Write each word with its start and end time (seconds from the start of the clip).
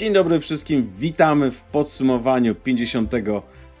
Dzień 0.00 0.12
dobry 0.12 0.40
wszystkim, 0.40 0.90
witamy 0.98 1.50
w 1.50 1.62
podsumowaniu 1.62 2.54
50 2.54 3.12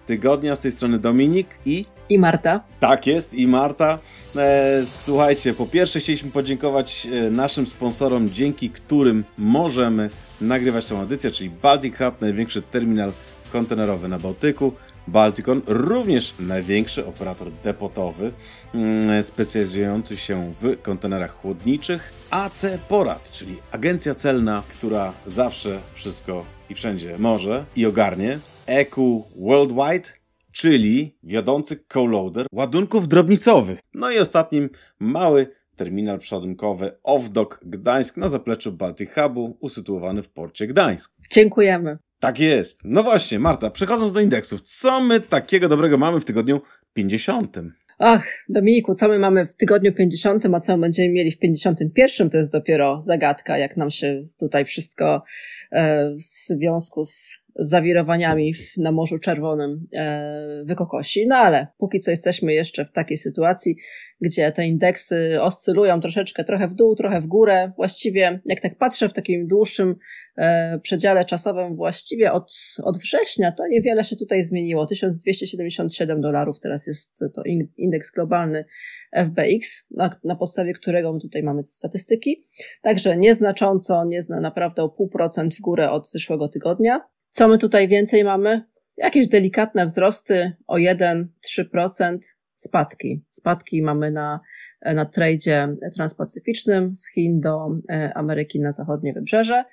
tygodnia. 0.06 0.56
Z 0.56 0.60
tej 0.60 0.72
strony 0.72 0.98
Dominik 0.98 1.46
i. 1.66 1.84
I 2.08 2.18
Marta. 2.18 2.60
Tak 2.80 3.06
jest, 3.06 3.34
i 3.34 3.46
Marta. 3.46 3.98
E, 4.36 4.82
słuchajcie, 4.84 5.54
po 5.54 5.66
pierwsze 5.66 6.00
chcieliśmy 6.00 6.30
podziękować 6.30 7.06
e, 7.06 7.30
naszym 7.30 7.66
sponsorom, 7.66 8.28
dzięki 8.28 8.70
którym 8.70 9.24
możemy 9.38 10.10
nagrywać 10.40 10.86
tę 10.86 10.98
audycję, 10.98 11.30
czyli 11.30 11.50
Baltic 11.50 11.96
Hub, 11.96 12.20
największy 12.20 12.62
terminal 12.62 13.12
kontenerowy 13.52 14.08
na 14.08 14.18
Bałtyku. 14.18 14.72
Balticon, 15.08 15.62
również 15.66 16.34
największy 16.40 17.06
operator 17.06 17.50
depotowy 17.64 18.32
mm, 18.74 19.22
specjalizujący 19.22 20.16
się 20.16 20.52
w 20.60 20.82
kontenerach 20.82 21.30
chłodniczych. 21.30 22.12
AC 22.30 22.66
Porad, 22.88 23.30
czyli 23.30 23.56
agencja 23.72 24.14
celna, 24.14 24.62
która 24.68 25.12
zawsze 25.26 25.78
wszystko 25.94 26.44
i 26.70 26.74
wszędzie 26.74 27.14
może 27.18 27.64
i 27.76 27.86
ogarnie. 27.86 28.38
EQ 28.66 29.24
Worldwide, 29.36 30.08
czyli 30.52 31.16
wiodący 31.22 31.84
co-loader 31.88 32.46
ładunków 32.52 33.08
drobnicowych. 33.08 33.80
No 33.94 34.10
i 34.10 34.18
ostatnim 34.18 34.70
mały 34.98 35.46
terminal 35.76 36.18
przeładunkowy 36.18 36.92
Off-Dock 37.04 37.58
Gdańsk 37.62 38.16
na 38.16 38.28
zapleczu 38.28 38.72
Baltic 38.72 39.10
Hubu, 39.14 39.56
usytuowany 39.60 40.22
w 40.22 40.28
porcie 40.28 40.66
Gdańsk. 40.66 41.14
Dziękujemy. 41.30 41.98
Tak 42.20 42.38
jest. 42.38 42.80
No 42.84 43.02
właśnie, 43.02 43.38
Marta, 43.38 43.70
przechodząc 43.70 44.12
do 44.12 44.20
indeksów, 44.20 44.62
co 44.62 45.00
my 45.00 45.20
takiego 45.20 45.68
dobrego 45.68 45.98
mamy 45.98 46.20
w 46.20 46.24
tygodniu 46.24 46.60
50? 46.92 47.58
Ach, 47.98 48.44
Dominiku, 48.48 48.94
co 48.94 49.08
my 49.08 49.18
mamy 49.18 49.46
w 49.46 49.56
tygodniu 49.56 49.92
50, 49.92 50.46
a 50.54 50.60
co 50.60 50.78
będziemy 50.78 51.08
mieli 51.08 51.30
w 51.30 51.38
51, 51.38 52.30
to 52.30 52.38
jest 52.38 52.52
dopiero 52.52 53.00
zagadka, 53.00 53.58
jak 53.58 53.76
nam 53.76 53.90
się 53.90 54.22
tutaj 54.38 54.64
wszystko 54.64 55.22
e, 55.70 56.10
w 56.14 56.20
związku 56.20 57.04
z 57.04 57.39
zawirowaniami 57.54 58.52
na 58.76 58.92
Morzu 58.92 59.18
Czerwonym 59.18 59.86
e, 59.94 60.62
wykokosi. 60.64 61.24
No 61.28 61.36
ale 61.36 61.66
póki 61.78 62.00
co 62.00 62.10
jesteśmy 62.10 62.52
jeszcze 62.52 62.84
w 62.84 62.92
takiej 62.92 63.16
sytuacji, 63.16 63.76
gdzie 64.20 64.52
te 64.52 64.66
indeksy 64.66 65.42
oscylują 65.42 66.00
troszeczkę, 66.00 66.44
trochę 66.44 66.68
w 66.68 66.74
dół, 66.74 66.94
trochę 66.94 67.20
w 67.20 67.26
górę. 67.26 67.72
Właściwie, 67.76 68.40
jak 68.44 68.60
tak 68.60 68.78
patrzę 68.78 69.08
w 69.08 69.12
takim 69.12 69.46
dłuższym 69.46 69.96
e, 70.36 70.78
przedziale 70.78 71.24
czasowym, 71.24 71.76
właściwie 71.76 72.32
od, 72.32 72.52
od 72.82 72.98
września 72.98 73.52
to 73.52 73.66
niewiele 73.66 74.04
się 74.04 74.16
tutaj 74.16 74.42
zmieniło. 74.42 74.86
1277 74.86 76.20
dolarów 76.20 76.60
teraz 76.60 76.86
jest 76.86 77.24
to 77.34 77.42
indeks 77.76 78.10
globalny 78.10 78.64
FBX, 79.12 79.86
na, 79.90 80.20
na 80.24 80.36
podstawie 80.36 80.72
którego 80.72 81.12
my 81.12 81.20
tutaj 81.20 81.42
mamy 81.42 81.62
te 81.62 81.68
statystyki. 81.68 82.46
Także 82.82 83.16
nieznacząco, 83.16 84.04
nie 84.04 84.22
zna, 84.22 84.40
naprawdę 84.40 84.82
o 84.82 84.88
pół 84.88 85.08
procent 85.08 85.54
w 85.54 85.60
górę 85.60 85.90
od 85.90 86.10
zeszłego 86.10 86.48
tygodnia. 86.48 87.00
Co 87.30 87.48
my 87.48 87.58
tutaj 87.58 87.88
więcej 87.88 88.24
mamy? 88.24 88.62
Jakieś 88.96 89.28
delikatne 89.28 89.86
wzrosty 89.86 90.52
o 90.66 90.76
1-3%, 90.76 92.18
spadki. 92.54 93.24
Spadki 93.30 93.82
mamy 93.82 94.10
na, 94.10 94.40
na 94.82 95.04
tradzie 95.04 95.68
transpacyficznym 95.94 96.94
z 96.94 97.12
Chin 97.14 97.40
do 97.40 97.68
e, 97.90 98.12
Ameryki 98.14 98.60
na 98.60 98.72
zachodnie 98.72 99.12
wybrzeże. 99.12 99.64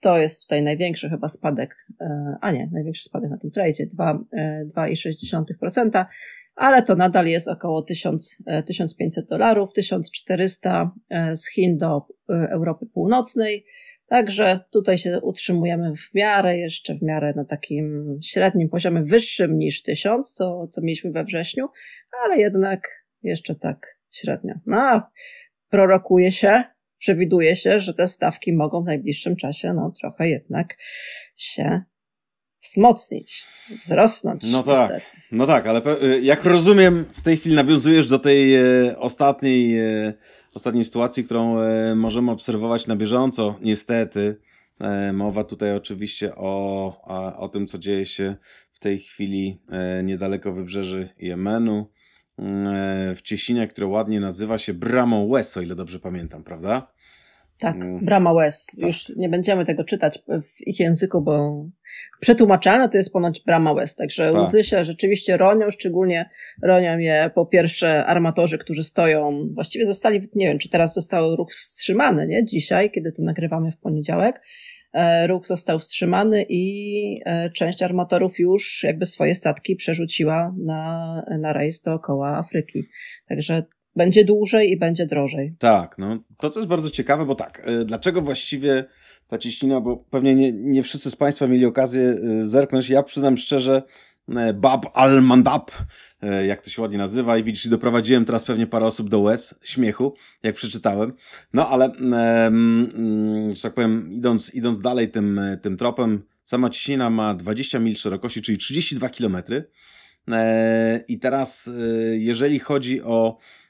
To 0.00 0.18
jest 0.18 0.42
tutaj 0.42 0.62
największy 0.62 1.10
chyba 1.10 1.28
spadek, 1.28 1.86
e, 2.00 2.36
a 2.40 2.52
nie, 2.52 2.70
największy 2.72 3.04
spadek 3.04 3.30
na 3.30 3.38
tym 3.38 3.50
tradzie, 3.50 3.86
2,6%, 4.76 5.96
e, 5.96 6.06
ale 6.56 6.82
to 6.82 6.94
nadal 6.94 7.26
jest 7.26 7.48
około 7.48 7.82
1000, 7.82 8.42
1500 8.66 9.28
dolarów, 9.28 9.72
1400 9.72 10.90
z 11.34 11.48
Chin 11.48 11.76
do 11.76 12.06
Europy 12.28 12.86
Północnej, 12.86 13.66
Także 14.06 14.60
tutaj 14.72 14.98
się 14.98 15.20
utrzymujemy 15.20 15.92
w 15.96 16.14
miarę, 16.14 16.58
jeszcze 16.58 16.94
w 16.94 17.02
miarę 17.02 17.32
na 17.36 17.44
takim 17.44 18.18
średnim 18.22 18.68
poziomie, 18.68 19.02
wyższym 19.02 19.58
niż 19.58 19.82
tysiąc, 19.82 20.32
co, 20.32 20.68
co 20.70 20.80
mieliśmy 20.82 21.10
we 21.10 21.24
wrześniu, 21.24 21.68
ale 22.24 22.38
jednak 22.38 23.06
jeszcze 23.22 23.54
tak 23.54 23.98
średnio. 24.10 24.54
No, 24.66 25.02
prorokuje 25.68 26.32
się, 26.32 26.64
przewiduje 26.98 27.56
się, 27.56 27.80
że 27.80 27.94
te 27.94 28.08
stawki 28.08 28.52
mogą 28.52 28.82
w 28.82 28.86
najbliższym 28.86 29.36
czasie, 29.36 29.72
no 29.72 29.92
trochę 30.00 30.28
jednak 30.28 30.76
się 31.36 31.82
wzmocnić, 32.64 33.44
wzrosnąć. 33.80 34.42
No 34.52 34.62
tak, 34.62 34.90
niestety. 34.90 35.16
no 35.32 35.46
tak, 35.46 35.66
ale 35.66 35.82
y, 36.02 36.20
jak 36.20 36.44
rozumiem, 36.44 37.04
w 37.12 37.20
tej 37.20 37.36
chwili 37.36 37.54
nawiązujesz 37.54 38.08
do 38.08 38.18
tej 38.18 38.54
e, 38.54 38.98
ostatniej 38.98 39.78
e, 39.78 40.12
ostatniej 40.54 40.84
sytuacji, 40.84 41.24
którą 41.24 41.58
e, 41.58 41.94
możemy 41.94 42.30
obserwować 42.30 42.86
na 42.86 42.96
bieżąco, 42.96 43.56
niestety. 43.60 44.40
E, 44.80 45.12
mowa 45.12 45.44
tutaj 45.44 45.76
oczywiście 45.76 46.34
o, 46.36 47.36
o 47.38 47.48
tym, 47.48 47.66
co 47.66 47.78
dzieje 47.78 48.06
się 48.06 48.36
w 48.72 48.80
tej 48.80 48.98
chwili 48.98 49.60
e, 49.68 50.02
niedaleko 50.02 50.52
wybrzeży 50.52 51.08
Jemenu, 51.18 51.90
w 53.14 53.18
Ciesinie, 53.22 53.68
które 53.68 53.86
ładnie 53.86 54.20
nazywa 54.20 54.58
się 54.58 54.74
Bramą 54.74 55.28
West, 55.28 55.56
o 55.56 55.60
ile 55.60 55.74
dobrze 55.74 56.00
pamiętam, 56.00 56.44
prawda? 56.44 56.93
Tak, 57.58 57.76
mm. 57.76 58.04
Brama 58.04 58.34
West. 58.34 58.70
Tak. 58.80 58.86
Już 58.86 59.12
nie 59.16 59.28
będziemy 59.28 59.64
tego 59.64 59.84
czytać 59.84 60.18
w 60.28 60.66
ich 60.66 60.80
języku, 60.80 61.22
bo 61.22 61.64
przetłumaczane 62.20 62.88
to 62.88 62.96
jest 62.96 63.12
ponoć 63.12 63.40
Brama 63.46 63.74
West. 63.74 63.98
Także 63.98 64.30
tak. 64.30 64.42
łzy 64.42 64.64
się 64.64 64.84
rzeczywiście 64.84 65.36
ronią, 65.36 65.70
szczególnie 65.70 66.30
ronią 66.62 66.98
je 66.98 67.30
po 67.34 67.46
pierwsze 67.46 68.06
armatorzy, 68.06 68.58
którzy 68.58 68.82
stoją, 68.82 69.48
właściwie 69.54 69.86
zostali, 69.86 70.20
nie 70.34 70.46
wiem, 70.46 70.58
czy 70.58 70.68
teraz 70.68 70.94
został 70.94 71.36
ruch 71.36 71.52
wstrzymany, 71.52 72.26
nie? 72.26 72.44
Dzisiaj, 72.44 72.90
kiedy 72.90 73.12
to 73.12 73.22
nagrywamy 73.22 73.72
w 73.72 73.76
poniedziałek. 73.76 74.40
E, 74.92 75.26
ruch 75.26 75.46
został 75.46 75.78
wstrzymany 75.78 76.46
i 76.48 77.20
e, 77.24 77.50
część 77.50 77.82
armatorów 77.82 78.38
już 78.38 78.82
jakby 78.82 79.06
swoje 79.06 79.34
statki 79.34 79.76
przerzuciła 79.76 80.54
na, 80.58 81.22
na 81.40 81.52
rejs 81.52 81.82
dookoła 81.82 82.36
Afryki. 82.36 82.82
Także 83.28 83.62
będzie 83.96 84.24
dłużej 84.24 84.70
i 84.70 84.76
będzie 84.76 85.06
drożej. 85.06 85.54
Tak, 85.58 85.98
no 85.98 86.18
to 86.38 86.50
co 86.50 86.60
jest 86.60 86.68
bardzo 86.68 86.90
ciekawe, 86.90 87.26
bo 87.26 87.34
tak, 87.34 87.62
e, 87.64 87.84
dlaczego 87.84 88.20
właściwie 88.20 88.84
ta 89.28 89.38
cieśnina, 89.38 89.80
bo 89.80 89.96
pewnie 89.96 90.34
nie, 90.34 90.52
nie 90.52 90.82
wszyscy 90.82 91.10
z 91.10 91.16
Państwa 91.16 91.46
mieli 91.46 91.66
okazję 91.66 92.02
e, 92.02 92.44
zerknąć, 92.44 92.88
ja 92.88 93.02
przyznam 93.02 93.36
szczerze, 93.36 93.82
e, 94.28 94.54
Bab 94.54 94.86
al-Mandab, 94.94 95.70
jak 96.46 96.60
to 96.60 96.70
się 96.70 96.82
ładnie 96.82 96.98
nazywa, 96.98 97.38
i 97.38 97.44
widzisz, 97.44 97.68
doprowadziłem 97.68 98.24
teraz 98.24 98.44
pewnie 98.44 98.66
parę 98.66 98.86
osób 98.86 99.08
do 99.08 99.20
łez, 99.20 99.54
śmiechu, 99.62 100.14
jak 100.42 100.54
przeczytałem. 100.54 101.12
No 101.52 101.68
ale, 101.68 101.90
że 103.54 103.62
tak 103.62 103.74
powiem, 103.74 104.12
idąc, 104.12 104.54
idąc 104.54 104.80
dalej 104.80 105.08
tym, 105.08 105.40
tym 105.62 105.76
tropem, 105.76 106.22
sama 106.44 106.70
ciśnina 106.70 107.10
ma 107.10 107.34
20 107.34 107.78
mil 107.78 107.96
szerokości, 107.96 108.42
czyli 108.42 108.58
32 108.58 109.08
kilometry. 109.10 109.64
I 111.08 111.18
teraz, 111.18 111.70
jeżeli 112.18 112.58
chodzi 112.58 113.02
o 113.02 113.38
Mm, 113.38 113.63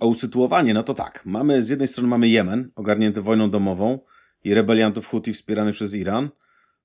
o 0.00 0.06
usytuowanie, 0.06 0.74
no 0.74 0.82
to 0.82 0.94
tak. 0.94 1.22
Mamy, 1.24 1.62
z 1.62 1.68
jednej 1.68 1.88
strony 1.88 2.08
mamy 2.08 2.28
Jemen, 2.28 2.70
ogarnięty 2.74 3.22
wojną 3.22 3.50
domową 3.50 3.98
i 4.44 4.54
rebeliantów 4.54 5.06
Houthi 5.06 5.32
wspieranych 5.32 5.74
przez 5.74 5.94
Iran. 5.94 6.28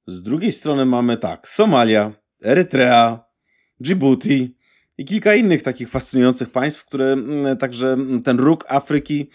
Z 0.07 0.23
drugiej 0.23 0.51
strony 0.51 0.85
mamy 0.85 1.17
tak, 1.17 1.47
Somalia, 1.47 2.13
Erytrea, 2.45 3.23
Djibouti 3.79 4.57
i 5.01 5.05
kilka 5.05 5.35
innych 5.35 5.61
takich 5.61 5.89
fascynujących 5.89 6.49
państw, 6.49 6.85
które 6.85 7.05
mm, 7.05 7.57
także 7.57 7.93
mm, 7.93 8.23
ten 8.23 8.39
róg 8.39 8.65
Afryki, 8.67 9.29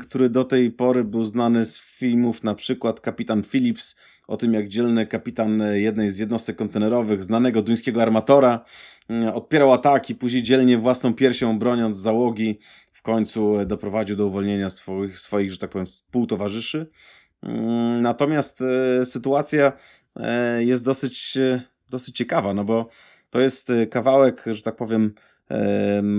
który 0.00 0.28
do 0.28 0.44
tej 0.44 0.70
pory 0.70 1.04
był 1.04 1.24
znany 1.24 1.64
z 1.64 1.78
filmów, 1.78 2.44
na 2.44 2.54
przykład 2.54 3.00
Kapitan 3.00 3.42
Phillips, 3.42 3.96
o 4.28 4.36
tym 4.36 4.54
jak 4.54 4.68
dzielny 4.68 5.06
kapitan 5.06 5.62
jednej 5.74 6.10
z 6.10 6.18
jednostek 6.18 6.56
kontenerowych, 6.56 7.22
znanego 7.22 7.62
duńskiego 7.62 8.02
armatora, 8.02 8.64
mm, 9.08 9.28
odpierał 9.28 9.72
ataki, 9.72 10.14
później 10.14 10.42
dzielnie 10.42 10.78
własną 10.78 11.14
piersią 11.14 11.58
broniąc 11.58 11.96
załogi, 11.96 12.58
w 12.92 13.02
końcu 13.02 13.56
doprowadził 13.66 14.16
do 14.16 14.26
uwolnienia 14.26 14.70
swoich, 14.70 15.18
swoich 15.18 15.52
że 15.52 15.58
tak 15.58 15.70
powiem, 15.70 15.86
współtowarzyszy. 15.86 16.90
Mm, 17.42 18.00
natomiast 18.00 18.60
e, 18.60 19.04
sytuacja 19.04 19.72
e, 20.16 20.64
jest 20.64 20.84
dosyć, 20.84 21.36
e, 21.36 21.62
dosyć 21.90 22.16
ciekawa, 22.16 22.54
no 22.54 22.64
bo 22.64 22.88
to 23.30 23.40
jest 23.40 23.72
kawałek, 23.90 24.44
że 24.46 24.62
tak 24.62 24.76
powiem, 24.76 25.14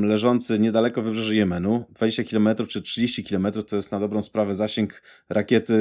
leżący 0.02 0.60
niedaleko 0.60 1.02
wybrzeży 1.02 1.36
Jemenu. 1.36 1.86
20 1.90 2.24
km 2.24 2.50
czy 2.68 2.82
30 2.82 3.24
km 3.24 3.48
to 3.68 3.76
jest 3.76 3.92
na 3.92 4.00
dobrą 4.00 4.22
sprawę 4.22 4.56
zasięg 4.56 5.02
rakiety 5.30 5.76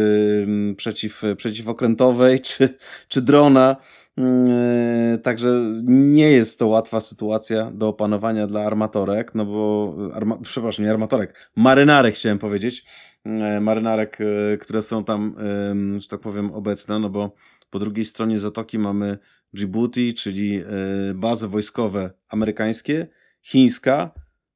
przeciw, 0.77 1.23
przeciwokrętowej 1.37 2.41
czy, 2.49 2.69
czy 3.09 3.23
drona. 3.23 3.77
E, 4.19 5.19
także 5.23 5.71
nie 5.85 6.31
jest 6.31 6.59
to 6.59 6.67
łatwa 6.67 7.01
sytuacja 7.01 7.71
do 7.71 7.89
opanowania 7.89 8.47
dla 8.47 8.65
armatorek, 8.65 9.35
no 9.35 9.47
bo, 9.47 9.95
arma, 10.15 10.39
przepraszam, 10.43 10.85
nie 10.85 10.91
armatorek, 10.91 11.51
marynarek 11.57 12.15
chciałem 12.15 12.39
powiedzieć, 12.39 12.85
e, 13.25 13.61
marynarek, 13.61 14.19
e, 14.21 14.57
które 14.57 14.83
są 14.83 15.05
tam, 15.05 15.35
że 15.99 16.09
tak 16.09 16.21
powiem, 16.21 16.51
obecne, 16.51 16.99
no 16.99 17.11
bo 17.11 17.35
po 17.71 17.79
drugiej 17.79 18.05
stronie 18.05 18.39
zatoki 18.39 18.79
mamy 18.79 19.19
Djibouti, 19.53 20.15
czyli 20.15 20.63
bazy 21.15 21.49
wojskowe 21.49 22.11
amerykańskie, 22.29 23.07
chińska, 23.43 24.11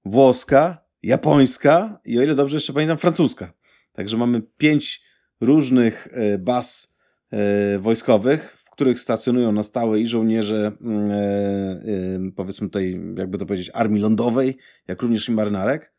włoska, 0.05 0.85
japońska 1.03 2.01
i 2.05 2.19
o 2.19 2.23
ile 2.23 2.35
dobrze 2.35 2.57
jeszcze 2.57 2.73
pamiętam, 2.73 2.99
francuska. 2.99 3.53
Także 3.93 4.17
mamy 4.17 4.43
pięć 4.43 5.03
różnych 5.41 6.09
e, 6.13 6.39
baz 6.39 6.95
e, 7.31 7.79
wojskowych, 7.79 8.57
w 8.65 8.71
których 8.71 9.01
stacjonują 9.01 9.53
na 9.53 9.63
stałe 9.63 10.01
i 10.01 10.07
żołnierze, 10.07 10.73
mm, 10.81 11.11
e, 11.11 11.15
e, 11.15 12.33
powiedzmy 12.37 12.67
tutaj, 12.69 13.01
jakby 13.17 13.39
to 13.39 13.47
powiedzieć, 13.47 13.71
armii 13.75 14.03
lądowej, 14.03 14.57
jak 14.89 15.03
również 15.03 15.29
i 15.29 15.33
marynarek. 15.33 15.95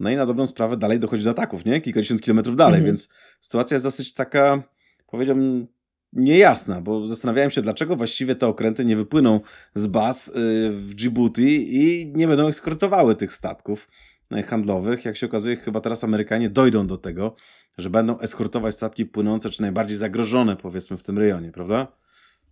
No 0.00 0.10
i 0.10 0.16
na 0.16 0.26
dobrą 0.26 0.46
sprawę 0.46 0.76
dalej 0.76 0.98
dochodzi 0.98 1.24
do 1.24 1.30
ataków, 1.30 1.64
nie? 1.64 1.80
Kilkadziesiąt 1.80 2.20
kilometrów 2.20 2.56
dalej, 2.56 2.78
mhm. 2.78 2.86
więc 2.86 3.08
sytuacja 3.40 3.74
jest 3.74 3.86
dosyć 3.86 4.14
taka, 4.14 4.62
powiedziałbym, 5.06 5.66
niejasna, 6.12 6.80
bo 6.80 7.06
zastanawiałem 7.06 7.50
się, 7.50 7.60
dlaczego 7.60 7.96
właściwie 7.96 8.34
te 8.34 8.46
okręty 8.46 8.84
nie 8.84 8.96
wypłyną 8.96 9.40
z 9.74 9.86
baz 9.86 10.28
y, 10.28 10.32
w 10.70 10.94
Djibouti 10.94 11.76
i 11.76 12.12
nie 12.14 12.28
będą 12.28 12.48
eskortowały 12.48 13.14
tych 13.14 13.32
statków 13.32 13.88
y, 14.36 14.42
handlowych. 14.42 15.04
Jak 15.04 15.16
się 15.16 15.26
okazuje, 15.26 15.56
chyba 15.56 15.80
teraz 15.80 16.04
Amerykanie 16.04 16.50
dojdą 16.50 16.86
do 16.86 16.96
tego, 16.96 17.36
że 17.78 17.90
będą 17.90 18.18
eskortować 18.18 18.74
statki 18.74 19.06
płynące, 19.06 19.50
czy 19.50 19.62
najbardziej 19.62 19.96
zagrożone, 19.96 20.56
powiedzmy, 20.56 20.98
w 20.98 21.02
tym 21.02 21.18
rejonie, 21.18 21.52
prawda? 21.52 21.98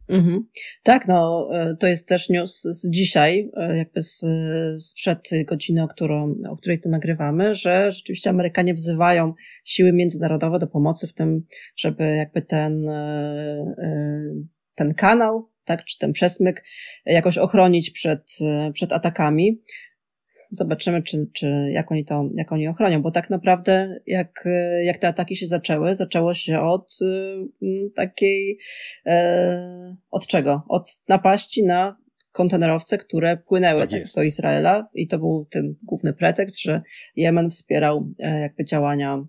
Mhm. 0.09 0.49
Tak, 0.83 1.09
no 1.09 1.49
e, 1.53 1.77
to 1.77 1.87
jest 1.87 2.09
też 2.09 2.29
news 2.29 2.61
z 2.63 2.91
dzisiaj, 2.91 3.51
e, 3.57 3.77
jakby 3.77 4.03
z, 4.03 4.25
sprzed 4.85 5.29
godziny, 5.47 5.83
o, 5.83 5.89
którą, 5.89 6.35
o 6.49 6.57
której 6.57 6.81
to 6.81 6.89
nagrywamy, 6.89 7.55
że 7.55 7.93
rzeczywiście 7.93 8.31
Amerykanie 8.31 8.75
wzywają 8.75 9.35
siły 9.65 9.93
międzynarodowe 9.93 10.59
do 10.59 10.67
pomocy 10.67 11.07
w 11.07 11.15
tym, 11.15 11.47
żeby 11.77 12.17
jakby 12.17 12.43
ten, 12.43 12.89
e, 12.89 13.75
ten 14.75 14.95
kanał, 14.95 15.51
tak, 15.65 15.85
czy 15.85 15.99
ten 15.99 16.13
przesmyk 16.13 16.65
jakoś 17.07 17.39
ochronić 17.39 17.91
przed, 17.91 18.31
przed 18.73 18.93
atakami 18.93 19.63
zobaczymy, 20.51 21.03
czy, 21.03 21.27
czy 21.33 21.71
jak 21.73 21.93
oni 21.93 22.05
to, 22.05 22.31
jak 22.35 22.53
oni 22.53 22.69
ochronią, 22.69 23.03
bo 23.03 23.11
tak 23.11 23.31
naprawdę 23.31 24.01
jak, 24.07 24.45
jak 24.83 24.99
te 24.99 25.09
ataki 25.09 25.37
się 25.37 25.47
zaczęły, 25.47 25.95
zaczęło 25.95 26.35
się 26.35 26.61
od 26.61 26.99
y, 27.63 27.91
takiej, 27.95 28.59
e, 29.07 29.97
od 30.11 30.27
czego? 30.27 30.63
Od 30.69 31.03
napaści 31.09 31.65
na 31.65 31.97
kontenerowce, 32.37 32.99
które 32.99 33.37
płynęły 33.37 33.81
tak 33.87 34.03
do 34.17 34.23
Izraela 34.23 34.89
i 34.95 35.09
to 35.09 35.19
był 35.19 35.47
ten 35.51 35.75
główny 35.83 36.13
pretekst, 36.13 36.61
że 36.61 36.83
Jemen 37.17 37.51
wspierał 37.51 38.13
e, 38.19 38.41
jakby 38.41 38.65
działania 38.65 39.25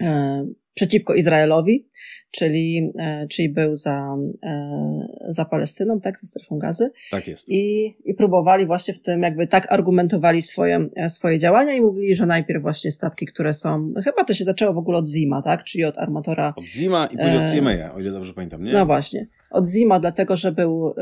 e, 0.00 0.46
przeciwko 0.74 1.14
Izraelowi, 1.14 1.88
czyli, 2.34 2.92
e, 2.98 3.26
czyli 3.28 3.48
był 3.48 3.74
za, 3.74 4.16
e, 4.42 5.06
za 5.28 5.44
Palestyną, 5.44 6.00
tak, 6.00 6.18
za 6.18 6.26
strefą 6.26 6.58
gazy. 6.58 6.90
Tak 7.10 7.28
jest. 7.28 7.48
I, 7.50 7.94
I 8.04 8.14
próbowali 8.14 8.66
właśnie 8.66 8.94
w 8.94 9.00
tym, 9.00 9.22
jakby 9.22 9.46
tak 9.46 9.72
argumentowali 9.72 10.42
swoje, 10.42 10.88
swoje 11.08 11.38
działania 11.38 11.74
i 11.74 11.80
mówili, 11.80 12.14
że 12.14 12.26
najpierw 12.26 12.62
właśnie 12.62 12.90
statki, 12.90 13.26
które 13.26 13.52
są, 13.52 13.92
chyba 14.04 14.24
to 14.24 14.34
się 14.34 14.44
zaczęło 14.44 14.74
w 14.74 14.78
ogóle 14.78 14.98
od 14.98 15.06
Zima, 15.06 15.42
tak, 15.42 15.64
czyli 15.64 15.84
od 15.84 15.98
armatora. 15.98 16.54
Od 16.56 16.64
Zima 16.64 17.06
i 17.06 17.16
później 17.16 17.36
od 17.36 17.52
CMA, 17.52 17.94
o 17.94 18.00
ile 18.00 18.12
dobrze 18.12 18.34
pamiętam, 18.34 18.64
nie? 18.64 18.72
No 18.72 18.86
właśnie. 18.86 19.26
Od 19.50 19.66
Zima 19.66 20.00
dlatego, 20.00 20.36
że 20.36 20.52
był 20.52 20.88
y, 20.88 20.94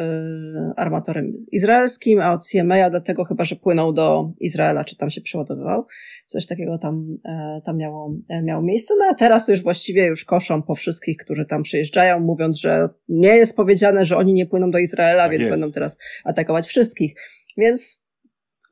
armatorem 0.77 1.33
izraelskim, 1.53 2.21
a 2.21 2.33
od 2.33 2.47
CMA 2.47 2.91
dlatego 2.91 3.25
chyba, 3.25 3.45
że 3.45 3.57
płynął 3.57 3.93
do 3.93 4.33
Izraela, 4.41 4.85
czy 4.85 4.97
tam 4.97 5.11
się 5.11 5.21
przeładowywał. 5.21 5.87
Coś 6.27 6.47
takiego 6.47 6.79
tam, 6.79 7.19
tam 7.65 7.77
miało, 7.77 8.15
miało 8.43 8.63
miejsce. 8.63 8.95
No 8.99 9.05
a 9.11 9.15
teraz 9.15 9.47
to 9.47 9.53
już 9.53 9.63
właściwie 9.63 10.07
już 10.07 10.25
koszą 10.25 10.63
po 10.63 10.75
wszystkich, 10.75 11.17
którzy 11.25 11.47
tam 11.47 11.63
przyjeżdżają, 11.63 12.21
mówiąc, 12.21 12.61
że 12.61 12.89
nie 13.09 13.37
jest 13.37 13.57
powiedziane, 13.57 14.05
że 14.05 14.17
oni 14.17 14.33
nie 14.33 14.47
płyną 14.47 14.71
do 14.71 14.79
Izraela, 14.79 15.23
tak 15.23 15.33
więc 15.33 15.41
jest. 15.41 15.53
będą 15.53 15.73
teraz 15.73 15.99
atakować 16.25 16.67
wszystkich. 16.67 17.15
Więc 17.57 18.03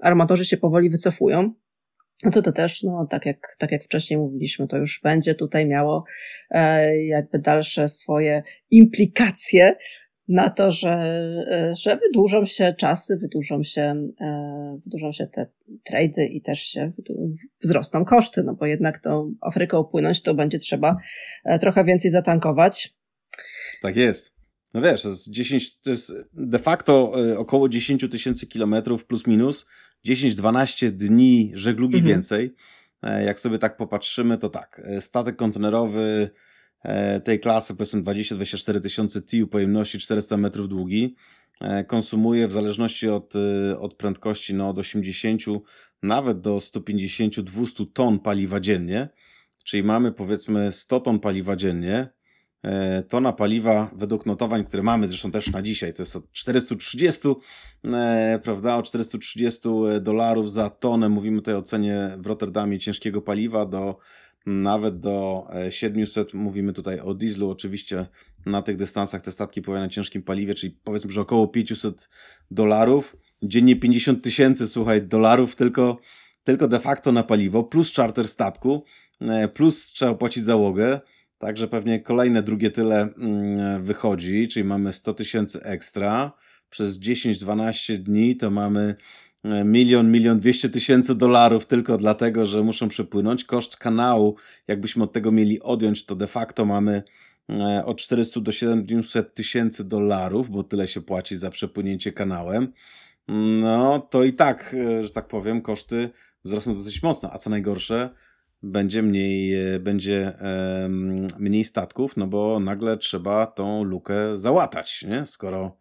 armatorzy 0.00 0.44
się 0.44 0.56
powoli 0.56 0.90
wycofują. 0.90 1.54
No 2.24 2.30
to 2.30 2.42
to 2.42 2.52
też, 2.52 2.82
no 2.82 3.06
tak 3.10 3.26
jak, 3.26 3.56
tak 3.58 3.72
jak 3.72 3.84
wcześniej 3.84 4.18
mówiliśmy, 4.18 4.68
to 4.68 4.76
już 4.76 5.00
będzie 5.02 5.34
tutaj 5.34 5.66
miało 5.66 6.04
e, 6.50 6.96
jakby 7.04 7.38
dalsze 7.38 7.88
swoje 7.88 8.42
implikacje 8.70 9.76
na 10.30 10.50
to, 10.50 10.72
że, 10.72 10.90
e, 10.90 11.74
że 11.76 11.96
wydłużą 11.96 12.44
się 12.44 12.74
czasy, 12.78 13.16
wydłużą 13.16 13.62
się, 13.62 14.08
e, 14.20 14.80
wydłużą 14.84 15.12
się 15.12 15.26
te 15.26 15.46
trady 15.84 16.26
i 16.26 16.42
też 16.42 16.60
się 16.60 16.92
wzrosną 17.62 18.04
koszty, 18.04 18.42
no 18.42 18.54
bo 18.54 18.66
jednak 18.66 18.98
tą 18.98 19.34
Afrykę 19.40 19.76
opłynąć 19.76 20.22
to 20.22 20.34
będzie 20.34 20.58
trzeba 20.58 20.96
e, 21.44 21.58
trochę 21.58 21.84
więcej 21.84 22.10
zatankować. 22.10 22.94
Tak 23.82 23.96
jest. 23.96 24.34
No 24.74 24.80
wiesz, 24.80 25.02
to 25.02 25.08
jest 25.08 25.30
10, 25.30 25.80
to 25.80 25.90
jest 25.90 26.12
de 26.32 26.58
facto 26.58 27.12
około 27.36 27.68
10 27.68 28.06
tysięcy 28.10 28.46
kilometrów 28.46 29.06
plus 29.06 29.26
minus, 29.26 29.66
10-12 30.06 30.90
dni 30.90 31.50
żeglugi 31.54 31.96
mhm. 31.96 32.14
więcej. 32.14 32.54
Jak 33.26 33.38
sobie 33.38 33.58
tak 33.58 33.76
popatrzymy, 33.76 34.38
to 34.38 34.48
tak, 34.48 34.82
statek 35.00 35.36
kontenerowy 35.36 36.30
tej 37.24 37.40
klasy, 37.40 37.76
powiedzmy 37.76 38.02
20-24 38.02 38.80
tysiące 38.80 39.22
TIU 39.22 39.46
pojemności 39.46 39.98
400 39.98 40.36
metrów 40.36 40.68
długi, 40.68 41.14
e, 41.60 41.84
konsumuje 41.84 42.48
w 42.48 42.52
zależności 42.52 43.08
od, 43.08 43.34
e, 43.36 43.78
od 43.78 43.94
prędkości 43.94 44.54
no, 44.54 44.68
od 44.68 44.78
80 44.78 45.42
nawet 46.02 46.40
do 46.40 46.60
150-200 46.60 47.86
ton 47.92 48.18
paliwa 48.18 48.60
dziennie, 48.60 49.08
czyli 49.64 49.82
mamy 49.82 50.12
powiedzmy 50.12 50.72
100 50.72 51.00
ton 51.00 51.18
paliwa 51.18 51.56
dziennie, 51.56 52.08
tona 53.08 53.32
paliwa 53.32 53.90
według 53.96 54.26
notowań, 54.26 54.64
które 54.64 54.82
mamy 54.82 55.08
zresztą 55.08 55.30
też 55.30 55.52
na 55.52 55.62
dzisiaj, 55.62 55.94
to 55.94 56.02
jest 56.02 56.16
od 56.16 56.32
430, 56.32 57.28
prawda, 58.42 58.76
o 58.76 58.82
430 58.82 59.60
dolarów 60.00 60.52
za 60.52 60.70
tonę, 60.70 61.08
mówimy 61.08 61.38
tutaj 61.38 61.54
o 61.54 61.62
cenie 61.62 62.10
w 62.18 62.26
Rotterdamie 62.26 62.78
ciężkiego 62.78 63.22
paliwa 63.22 63.66
do 63.66 63.98
nawet 64.46 65.00
do 65.00 65.46
700, 65.70 66.34
e, 66.34 66.36
mówimy 66.36 66.72
tutaj 66.72 67.00
o 67.00 67.14
dieslu, 67.14 67.50
oczywiście 67.50 68.06
na 68.46 68.62
tych 68.62 68.76
dystansach 68.76 69.22
te 69.22 69.32
statki 69.32 69.62
pływają 69.62 69.84
na 69.84 69.90
ciężkim 69.90 70.22
paliwie, 70.22 70.54
czyli 70.54 70.78
powiedzmy, 70.84 71.12
że 71.12 71.20
około 71.20 71.48
500 71.48 72.08
dolarów, 72.50 73.16
dziennie 73.42 73.76
50 73.76 74.24
tysięcy, 74.24 74.68
słuchaj, 74.68 75.02
dolarów 75.02 75.56
tylko, 75.56 75.98
tylko 76.44 76.68
de 76.68 76.80
facto 76.80 77.12
na 77.12 77.22
paliwo, 77.22 77.64
plus 77.64 77.94
charter 77.94 78.28
statku, 78.28 78.84
e, 79.20 79.48
plus 79.48 79.92
trzeba 79.92 80.14
płacić 80.14 80.44
załogę, 80.44 81.00
Także 81.40 81.68
pewnie 81.68 82.00
kolejne 82.00 82.42
drugie 82.42 82.70
tyle 82.70 83.00
mm, 83.00 83.84
wychodzi, 83.84 84.48
czyli 84.48 84.64
mamy 84.64 84.92
100 84.92 85.14
tysięcy 85.14 85.62
ekstra. 85.62 86.32
Przez 86.70 87.00
10-12 87.00 87.96
dni 87.96 88.36
to 88.36 88.50
mamy 88.50 88.94
milion, 89.44 90.10
milion 90.10 90.38
dwieście 90.38 90.68
tysięcy 90.68 91.14
dolarów 91.14 91.66
tylko 91.66 91.96
dlatego, 91.96 92.46
że 92.46 92.62
muszą 92.62 92.88
przepłynąć. 92.88 93.44
Koszt 93.44 93.76
kanału, 93.76 94.36
jakbyśmy 94.68 95.04
od 95.04 95.12
tego 95.12 95.32
mieli 95.32 95.60
odjąć, 95.60 96.06
to 96.06 96.16
de 96.16 96.26
facto 96.26 96.64
mamy 96.64 97.02
e, 97.50 97.84
od 97.84 97.98
400 97.98 98.40
do 98.40 98.52
700 98.52 99.34
tysięcy 99.34 99.84
dolarów, 99.84 100.50
bo 100.50 100.62
tyle 100.62 100.88
się 100.88 101.00
płaci 101.00 101.36
za 101.36 101.50
przepłynięcie 101.50 102.12
kanałem. 102.12 102.72
No 103.60 103.98
to 103.98 104.24
i 104.24 104.32
tak, 104.32 104.76
e, 104.78 105.04
że 105.04 105.10
tak 105.10 105.28
powiem, 105.28 105.62
koszty 105.62 106.10
wzrosną 106.44 106.74
dosyć 106.74 107.02
mocno, 107.02 107.30
a 107.32 107.38
co 107.38 107.50
najgorsze, 107.50 108.10
będzie 108.62 109.02
mniej, 109.02 109.54
będzie 109.80 110.32
mniej 111.38 111.64
statków, 111.64 112.16
no 112.16 112.26
bo 112.26 112.60
nagle 112.60 112.96
trzeba 112.96 113.46
tą 113.46 113.84
lukę 113.84 114.36
załatać, 114.36 115.04
nie? 115.08 115.26
Skoro 115.26 115.76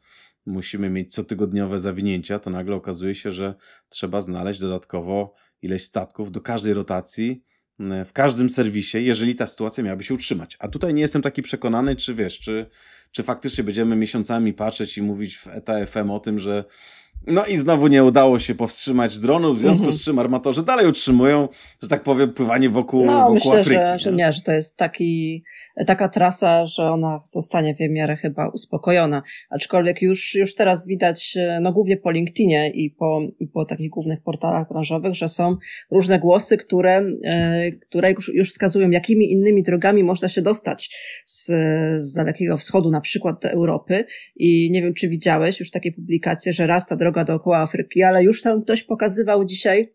musimy 0.49 0.89
mieć 0.89 1.13
cotygodniowe 1.13 1.79
zawinięcia, 1.79 2.39
to 2.39 2.49
nagle 2.49 2.75
okazuje 2.75 3.15
się, 3.15 3.31
że 3.31 3.55
trzeba 3.89 4.21
znaleźć 4.21 4.59
dodatkowo 4.59 5.33
ileś 5.61 5.83
statków 5.83 6.31
do 6.31 6.41
każdej 6.41 6.73
rotacji 6.73 7.43
mm, 7.79 8.05
w 8.05 8.13
każdym 8.13 8.49
serwisie, 8.49 9.05
jeżeli 9.05 9.35
ta 9.35 9.47
sytuacja 9.47 9.83
miałaby 9.83 10.03
się 10.03 10.13
utrzymać. 10.13 10.57
A 10.59 10.67
tutaj 10.67 10.93
nie 10.93 11.01
jestem 11.01 11.21
taki 11.21 11.41
przekonany, 11.41 11.95
czy 11.95 12.15
wiesz, 12.15 12.39
czy, 12.39 12.65
czy 13.11 13.23
faktycznie 13.23 13.63
będziemy 13.63 13.95
miesiącami 13.95 14.53
patrzeć 14.53 14.97
i 14.97 15.01
mówić 15.01 15.37
w 15.37 15.47
ETA 15.47 15.85
FM 15.85 16.11
o 16.11 16.19
tym, 16.19 16.39
że 16.39 16.65
no 17.27 17.45
i 17.45 17.57
znowu 17.57 17.87
nie 17.87 18.03
udało 18.03 18.39
się 18.39 18.55
powstrzymać 18.55 19.19
dronów, 19.19 19.57
w 19.57 19.61
związku 19.61 19.87
-hmm. 19.87 19.91
z 19.91 20.03
czym 20.03 20.19
armatorzy 20.19 20.63
dalej 20.63 20.87
utrzymują, 20.87 21.47
że 21.81 21.89
tak 21.89 22.03
powiem, 22.03 22.33
pływanie 22.33 22.69
wokół, 22.69 23.05
no, 23.05 23.19
wokół 23.19 23.33
myślę, 23.33 23.59
Afryki. 23.59 23.75
Że, 23.75 23.99
że 23.99 24.11
nie, 24.11 24.31
że 24.31 24.41
to 24.41 24.51
jest 24.51 24.77
taki, 24.77 25.43
taka 25.87 26.09
trasa, 26.09 26.65
że 26.65 26.91
ona 26.91 27.19
zostanie 27.23 27.75
w 27.75 27.93
miarę 27.93 28.15
chyba 28.15 28.49
uspokojona. 28.49 29.23
Aczkolwiek 29.49 30.01
już, 30.01 30.35
już 30.35 30.55
teraz 30.55 30.87
widać, 30.87 31.37
no 31.61 31.73
głównie 31.73 31.97
po 31.97 32.11
LinkedInie 32.11 32.69
i 32.69 32.89
po, 32.91 33.19
po 33.53 33.65
takich 33.65 33.89
głównych 33.89 34.21
portalach 34.21 34.69
branżowych, 34.69 35.15
że 35.15 35.27
są 35.27 35.57
różne 35.91 36.19
głosy, 36.19 36.57
które, 36.57 37.03
e, 37.23 37.71
które 37.71 38.11
już, 38.11 38.31
już 38.33 38.49
wskazują, 38.49 38.89
jakimi 38.89 39.31
innymi 39.31 39.63
drogami 39.63 40.03
można 40.03 40.27
się 40.27 40.41
dostać 40.41 40.89
z, 41.25 41.45
z 42.03 42.13
Dalekiego 42.13 42.57
Wschodu, 42.57 42.89
na 42.89 43.01
przykład 43.01 43.41
do 43.41 43.49
Europy. 43.49 44.05
I 44.35 44.71
nie 44.71 44.81
wiem, 44.81 44.93
czy 44.93 45.09
widziałeś 45.09 45.59
już 45.59 45.71
takie 45.71 45.91
publikacje, 45.91 46.53
że 46.53 46.67
raz 46.67 46.87
ta 46.87 46.95
droga 46.95 47.08
droga 47.09 47.23
dookoła 47.23 47.57
Afryki, 47.57 48.03
ale 48.03 48.23
już 48.23 48.41
tam 48.41 48.61
ktoś 48.61 48.83
pokazywał 48.83 49.45
dzisiaj, 49.45 49.93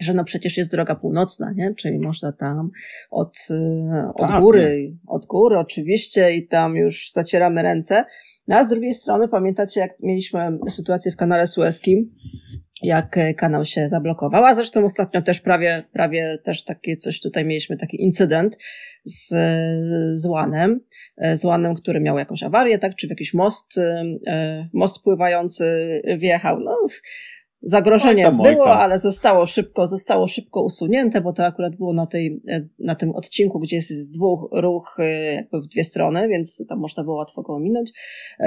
że 0.00 0.14
no 0.14 0.24
przecież 0.24 0.56
jest 0.56 0.70
droga 0.70 0.94
północna, 0.94 1.52
nie? 1.56 1.74
Czyli 1.74 1.98
można 1.98 2.32
tam 2.32 2.70
od, 3.10 3.38
e, 3.50 4.08
od 4.08 4.16
tak, 4.16 4.42
góry, 4.42 4.88
nie. 4.90 4.96
od 5.06 5.26
góry 5.26 5.58
oczywiście 5.58 6.34
i 6.34 6.46
tam 6.46 6.76
już 6.76 7.10
zacieramy 7.12 7.62
ręce. 7.62 8.04
No 8.48 8.56
a 8.56 8.64
z 8.64 8.68
drugiej 8.68 8.94
strony 8.94 9.28
pamiętacie, 9.28 9.80
jak 9.80 9.90
mieliśmy 10.02 10.58
sytuację 10.68 11.12
w 11.12 11.16
kanale 11.16 11.46
Suezkim, 11.46 12.14
jak 12.82 13.18
kanał 13.36 13.64
się 13.64 13.88
zablokował, 13.88 14.44
a 14.44 14.54
zresztą 14.54 14.84
ostatnio 14.84 15.22
też 15.22 15.40
prawie, 15.40 15.84
prawie 15.92 16.38
też 16.44 16.64
takie 16.64 16.96
coś 16.96 17.20
tutaj 17.20 17.44
mieliśmy, 17.44 17.76
taki 17.76 18.02
incydent 18.02 18.58
z, 19.04 19.28
z 20.20 20.26
Łanem, 20.26 20.80
z 21.34 21.44
Łanem, 21.44 21.74
który 21.74 22.00
miał 22.00 22.18
jakąś 22.18 22.42
awarię, 22.42 22.78
tak, 22.78 22.94
czy 22.94 23.06
w 23.06 23.10
jakiś 23.10 23.34
most, 23.34 23.80
most 24.72 25.02
pływający 25.02 25.64
wjechał, 26.18 26.60
no, 26.60 26.76
zagrożenie 27.62 28.22
tam, 28.22 28.36
było, 28.36 28.76
ale 28.76 28.98
zostało 28.98 29.46
szybko, 29.46 29.86
zostało 29.86 30.26
szybko 30.26 30.62
usunięte, 30.62 31.20
bo 31.20 31.32
to 31.32 31.46
akurat 31.46 31.76
było 31.76 31.92
na 31.92 32.06
tej, 32.06 32.42
na 32.78 32.94
tym 32.94 33.10
odcinku, 33.10 33.58
gdzie 33.58 33.76
jest 33.76 33.88
z 33.88 34.10
dwóch 34.10 34.48
ruch 34.52 34.96
jakby 35.34 35.60
w 35.60 35.66
dwie 35.66 35.84
strony, 35.84 36.28
więc 36.28 36.64
tam 36.68 36.78
można 36.78 37.04
było 37.04 37.16
łatwo 37.16 37.42
go 37.42 37.54
ominąć. 37.54 37.92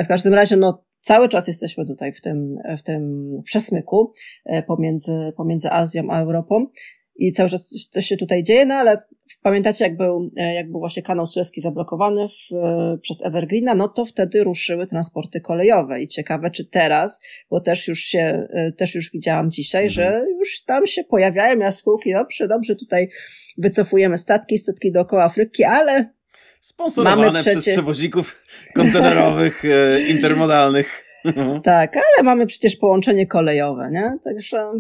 W 0.04 0.08
każdym 0.08 0.34
razie, 0.34 0.58
no, 0.58 0.84
cały 1.02 1.30
czas 1.30 1.48
jesteśmy 1.48 1.86
tutaj 1.86 2.14
w 2.14 2.22
tym, 2.22 2.58
w 2.78 2.82
tym 2.82 3.32
przesmyku 3.44 4.14
e, 4.46 4.64
pomiędzy, 4.64 5.34
pomiędzy 5.38 5.72
Azją 5.72 6.04
a 6.10 6.22
Europą 6.22 6.68
i 7.16 7.32
cały 7.32 7.50
czas 7.50 7.90
coś 7.92 8.06
się 8.06 8.18
tutaj 8.18 8.44
dzieje, 8.44 8.66
no 8.66 8.76
ale 8.76 8.98
pamiętacie, 9.42 9.86
jak 9.86 9.98
był, 9.98 10.32
e, 10.38 10.54
jak 10.54 10.72
był 10.72 10.80
właśnie 10.80 11.04
kanał 11.04 11.26
Suezki 11.26 11.62
zablokowany 11.62 12.28
w, 12.28 12.56
e, 12.56 12.98
przez 13.02 13.26
Evergreena, 13.26 13.76
no 13.76 13.88
to 13.88 14.06
wtedy 14.06 14.44
ruszyły 14.44 14.88
transporty 14.88 15.42
kolejowe 15.42 16.02
i 16.02 16.08
ciekawe, 16.08 16.52
czy 16.52 16.66
teraz, 16.66 17.22
bo 17.50 17.60
też 17.60 17.88
już 17.88 18.00
się, 18.00 18.48
też 18.78 18.96
już 18.96 19.12
widziałam 19.12 19.52
dzisiaj, 19.52 19.86
mhm. 19.86 19.94
że 19.94 20.26
już 20.40 20.64
tam 20.64 20.88
się 20.88 21.04
pojawiają 21.04 21.60
jaskółki, 21.60 22.14
dobrze, 22.14 22.48
dobrze, 22.48 22.76
tutaj 22.76 23.10
wycofujemy 23.58 24.18
statki, 24.18 24.58
statki 24.58 24.92
dookoła 24.92 25.24
Afryki, 25.24 25.64
ale 25.64 26.21
Sponsorowane 26.62 27.42
przez 27.42 27.66
przewoźników 27.66 28.46
kontenerowych, 28.76 29.66
e, 29.66 30.02
intermodalnych. 30.08 31.06
tak, 31.64 31.98
ale 31.98 32.24
mamy 32.24 32.46
przecież 32.46 32.76
połączenie 32.76 33.28
kolejowe, 33.28 33.90
nie? 33.92 34.18
Także 34.24 34.72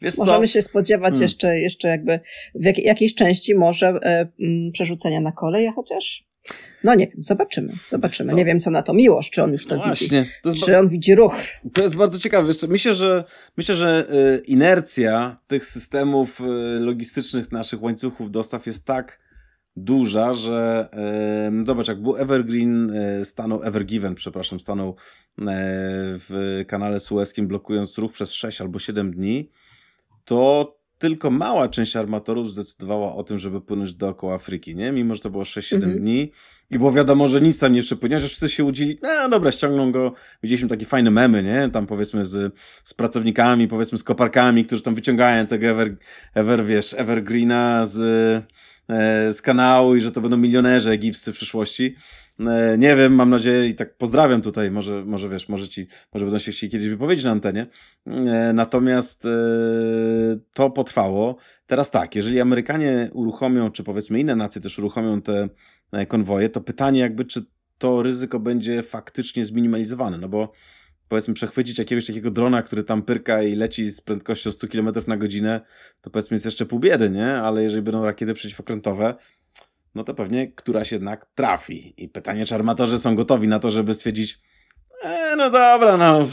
Wiesz 0.00 0.18
możemy 0.18 0.46
co? 0.46 0.52
się 0.52 0.62
spodziewać 0.62 1.12
hmm. 1.12 1.22
jeszcze, 1.22 1.58
jeszcze 1.58 1.88
jakby 1.88 2.20
w 2.54 2.64
jak, 2.64 2.78
jakiejś 2.78 3.14
części 3.14 3.54
może 3.54 3.88
e, 3.88 4.20
m, 4.40 4.70
przerzucenia 4.72 5.20
na 5.20 5.32
kolej, 5.32 5.72
chociaż 5.74 6.30
no 6.84 6.94
nie 6.94 7.06
wiem, 7.06 7.22
zobaczymy, 7.22 7.72
zobaczymy. 7.88 8.32
Nie 8.32 8.44
wiem, 8.44 8.60
co 8.60 8.70
na 8.70 8.82
to 8.82 8.92
Miłosz, 8.92 9.30
czy 9.30 9.42
on 9.42 9.52
już 9.52 9.66
to 9.66 9.76
no 9.76 9.82
widzi. 9.82 10.10
To 10.42 10.52
czy 10.66 10.78
on 10.78 10.88
widzi 10.88 11.14
ruch. 11.14 11.34
To 11.74 11.82
jest 11.82 11.94
bardzo 11.94 12.18
ciekawe. 12.18 12.48
Wiesz 12.48 12.56
co, 12.56 12.66
myślę, 12.66 12.94
że, 12.94 13.24
myślę, 13.56 13.74
że 13.74 14.06
y, 14.38 14.42
inercja 14.46 15.40
tych 15.46 15.64
systemów 15.64 16.40
y, 16.40 16.44
logistycznych 16.80 17.52
naszych 17.52 17.82
łańcuchów 17.82 18.30
dostaw 18.30 18.66
jest 18.66 18.84
tak 18.84 19.29
duża, 19.76 20.34
że 20.34 20.88
e, 20.92 21.64
zobacz, 21.64 21.88
jak 21.88 22.02
był 22.02 22.16
Evergreen, 22.16 22.90
e, 22.90 23.24
stanął, 23.24 23.62
Evergiven, 23.62 24.14
przepraszam, 24.14 24.60
stanął 24.60 24.88
e, 24.88 24.94
w 26.18 26.62
kanale 26.68 27.00
sueskim, 27.00 27.48
blokując 27.48 27.98
ruch 27.98 28.12
przez 28.12 28.32
6 28.32 28.60
albo 28.60 28.78
7 28.78 29.10
dni, 29.10 29.50
to 30.24 30.80
tylko 30.98 31.30
mała 31.30 31.68
część 31.68 31.96
armatorów 31.96 32.50
zdecydowała 32.50 33.14
o 33.14 33.24
tym, 33.24 33.38
żeby 33.38 33.60
płynąć 33.60 33.94
dookoła 33.94 34.34
Afryki, 34.34 34.76
nie? 34.76 34.92
Mimo, 34.92 35.14
że 35.14 35.20
to 35.20 35.30
było 35.30 35.44
6-7 35.44 35.74
mhm. 35.74 35.98
dni 35.98 36.32
i 36.70 36.78
było 36.78 36.92
wiadomo, 36.92 37.28
że 37.28 37.40
nic 37.40 37.58
tam 37.58 37.72
nie 37.72 37.82
przepłynie, 37.82 38.20
że 38.20 38.28
wszyscy 38.28 38.48
się 38.48 38.64
udzieli, 38.64 38.98
no 39.02 39.28
dobra, 39.28 39.52
ściągną 39.52 39.92
go. 39.92 40.12
Widzieliśmy 40.42 40.68
takie 40.68 40.86
fajne 40.86 41.10
memy, 41.10 41.42
nie? 41.42 41.68
Tam 41.72 41.86
powiedzmy 41.86 42.24
z, 42.24 42.58
z 42.84 42.94
pracownikami, 42.94 43.68
powiedzmy 43.68 43.98
z 43.98 44.02
koparkami, 44.02 44.64
którzy 44.64 44.82
tam 44.82 44.94
wyciągają 44.94 45.46
tego 45.46 45.66
Ever, 45.66 45.96
Ever 46.34 46.64
wiesz, 46.64 46.94
Evergreena 46.94 47.86
z 47.86 47.98
z 49.30 49.42
kanału 49.42 49.96
i 49.96 50.00
że 50.00 50.12
to 50.12 50.20
będą 50.20 50.36
milionerzy 50.36 50.90
egipscy 50.90 51.32
w 51.32 51.36
przyszłości. 51.36 51.94
E, 52.40 52.78
nie 52.78 52.96
wiem, 52.96 53.14
mam 53.14 53.30
nadzieję 53.30 53.66
i 53.66 53.74
tak 53.74 53.96
pozdrawiam 53.96 54.42
tutaj, 54.42 54.70
może, 54.70 55.04
może 55.04 55.28
wiesz, 55.28 55.48
może 55.48 55.68
ci, 55.68 55.88
może 56.14 56.24
będą 56.24 56.38
się 56.38 56.52
chcieli 56.52 56.72
kiedyś 56.72 56.88
wypowiedzieć 56.88 57.24
na 57.24 57.30
antenie. 57.30 57.62
E, 58.06 58.52
natomiast 58.52 59.26
to 60.54 60.70
potrwało. 60.70 61.36
Teraz 61.66 61.90
tak, 61.90 62.14
jeżeli 62.14 62.40
Amerykanie 62.40 63.10
uruchomią, 63.12 63.70
czy 63.70 63.84
powiedzmy 63.84 64.20
inne 64.20 64.36
nacje 64.36 64.60
też 64.60 64.78
uruchomią 64.78 65.22
te 65.22 65.48
konwoje, 66.08 66.48
to 66.48 66.60
pytanie 66.60 67.00
jakby, 67.00 67.24
czy 67.24 67.42
to 67.78 68.02
ryzyko 68.02 68.40
będzie 68.40 68.82
faktycznie 68.82 69.44
zminimalizowane, 69.44 70.18
no 70.18 70.28
bo 70.28 70.52
powiedzmy 71.10 71.34
przechwycić 71.34 71.78
jakiegoś 71.78 72.06
takiego 72.06 72.30
drona, 72.30 72.62
który 72.62 72.82
tam 72.82 73.02
pyrka 73.02 73.42
i 73.42 73.56
leci 73.56 73.90
z 73.90 74.00
prędkością 74.00 74.52
100 74.52 74.68
km 74.68 74.92
na 75.06 75.16
godzinę, 75.16 75.60
to 76.00 76.10
powiedzmy 76.10 76.34
jest 76.34 76.44
jeszcze 76.44 76.66
pół 76.66 76.78
biedy, 76.78 77.10
nie? 77.10 77.36
Ale 77.36 77.62
jeżeli 77.62 77.82
będą 77.82 78.04
rakiety 78.04 78.34
przeciwokrętowe, 78.34 79.14
no 79.94 80.04
to 80.04 80.14
pewnie 80.14 80.52
któraś 80.52 80.92
jednak 80.92 81.26
trafi. 81.34 81.94
I 81.96 82.08
pytanie, 82.08 82.46
czy 82.46 82.54
armatorzy 82.54 82.98
są 82.98 83.14
gotowi 83.14 83.48
na 83.48 83.58
to, 83.58 83.70
żeby 83.70 83.94
stwierdzić, 83.94 84.38
e, 85.02 85.36
no 85.36 85.50
dobra, 85.50 85.96
no 85.96 86.28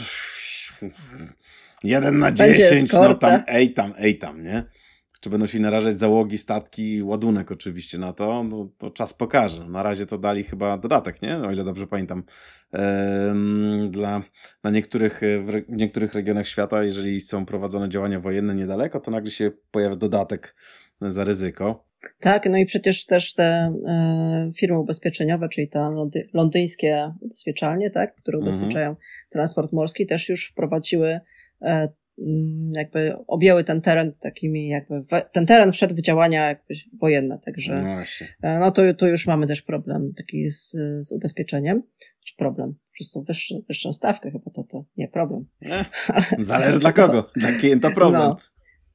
jeden 1.84 2.18
na 2.18 2.32
dziesięć, 2.32 2.92
no 2.92 3.14
tam, 3.14 3.42
ej 3.46 3.72
tam, 3.72 3.92
ej 3.98 4.18
tam, 4.18 4.42
nie? 4.42 4.64
Czy 5.20 5.30
będą 5.30 5.46
się 5.46 5.60
narażać 5.60 5.94
załogi, 5.94 6.38
statki, 6.38 7.02
ładunek 7.02 7.52
oczywiście 7.52 7.98
na 7.98 8.12
to, 8.12 8.44
no, 8.44 8.70
to 8.78 8.90
czas 8.90 9.14
pokaże. 9.14 9.68
Na 9.68 9.82
razie 9.82 10.06
to 10.06 10.18
dali 10.18 10.44
chyba 10.44 10.78
dodatek, 10.78 11.22
nie? 11.22 11.36
O 11.36 11.52
ile 11.52 11.64
dobrze 11.64 11.86
pamiętam. 11.86 12.22
Ehm, 12.72 13.90
dla, 13.90 14.22
na 14.64 14.70
niektórych, 14.70 15.20
w 15.68 15.72
niektórych 15.72 16.14
regionach 16.14 16.48
świata, 16.48 16.84
jeżeli 16.84 17.20
są 17.20 17.46
prowadzone 17.46 17.88
działania 17.88 18.20
wojenne 18.20 18.54
niedaleko, 18.54 19.00
to 19.00 19.10
nagle 19.10 19.30
się 19.30 19.50
pojawia 19.70 19.96
dodatek 19.96 20.54
za 21.00 21.24
ryzyko. 21.24 21.88
Tak, 22.20 22.46
no 22.50 22.56
i 22.56 22.66
przecież 22.66 23.06
też 23.06 23.34
te 23.34 23.44
e, 23.86 24.50
firmy 24.56 24.78
ubezpieczeniowe, 24.78 25.48
czyli 25.48 25.68
te 25.68 25.78
londy, 25.78 26.28
londyńskie 26.34 27.12
ubezpieczalnie, 27.20 27.90
tak, 27.90 28.14
które 28.14 28.38
mhm. 28.38 28.54
ubezpieczają 28.54 28.88
mhm. 28.88 29.06
transport 29.30 29.72
morski, 29.72 30.06
też 30.06 30.28
już 30.28 30.46
wprowadziły 30.46 31.20
e, 31.62 31.88
jakby 32.72 33.16
objęły 33.26 33.64
ten 33.64 33.80
teren 33.80 34.12
takimi 34.12 34.68
jakby, 34.68 35.02
ten 35.32 35.46
teren 35.46 35.72
wszedł 35.72 35.94
w 35.94 36.00
działania 36.00 36.48
jakby 36.48 36.74
wojenne, 37.00 37.38
także 37.38 37.82
no, 37.82 38.48
e, 38.48 38.58
no 38.58 38.70
to, 38.70 38.94
to 38.94 39.08
już 39.08 39.26
mamy 39.26 39.46
też 39.46 39.62
problem 39.62 40.12
taki 40.16 40.48
z, 40.48 40.70
z 40.98 41.12
ubezpieczeniem, 41.12 41.82
czy 42.26 42.36
problem, 42.36 42.74
po 42.74 42.96
prostu 42.98 43.22
wyższy, 43.22 43.54
wyższą 43.68 43.92
stawkę 43.92 44.30
chyba 44.30 44.50
to, 44.50 44.62
to 44.62 44.84
nie 44.96 45.08
problem. 45.08 45.46
Nie, 45.60 45.84
zależy 46.44 46.78
dla 46.78 46.92
kogo, 46.92 47.28
dla 47.36 47.52
klienta 47.52 47.90
problem. 47.90 48.22
No, 48.22 48.36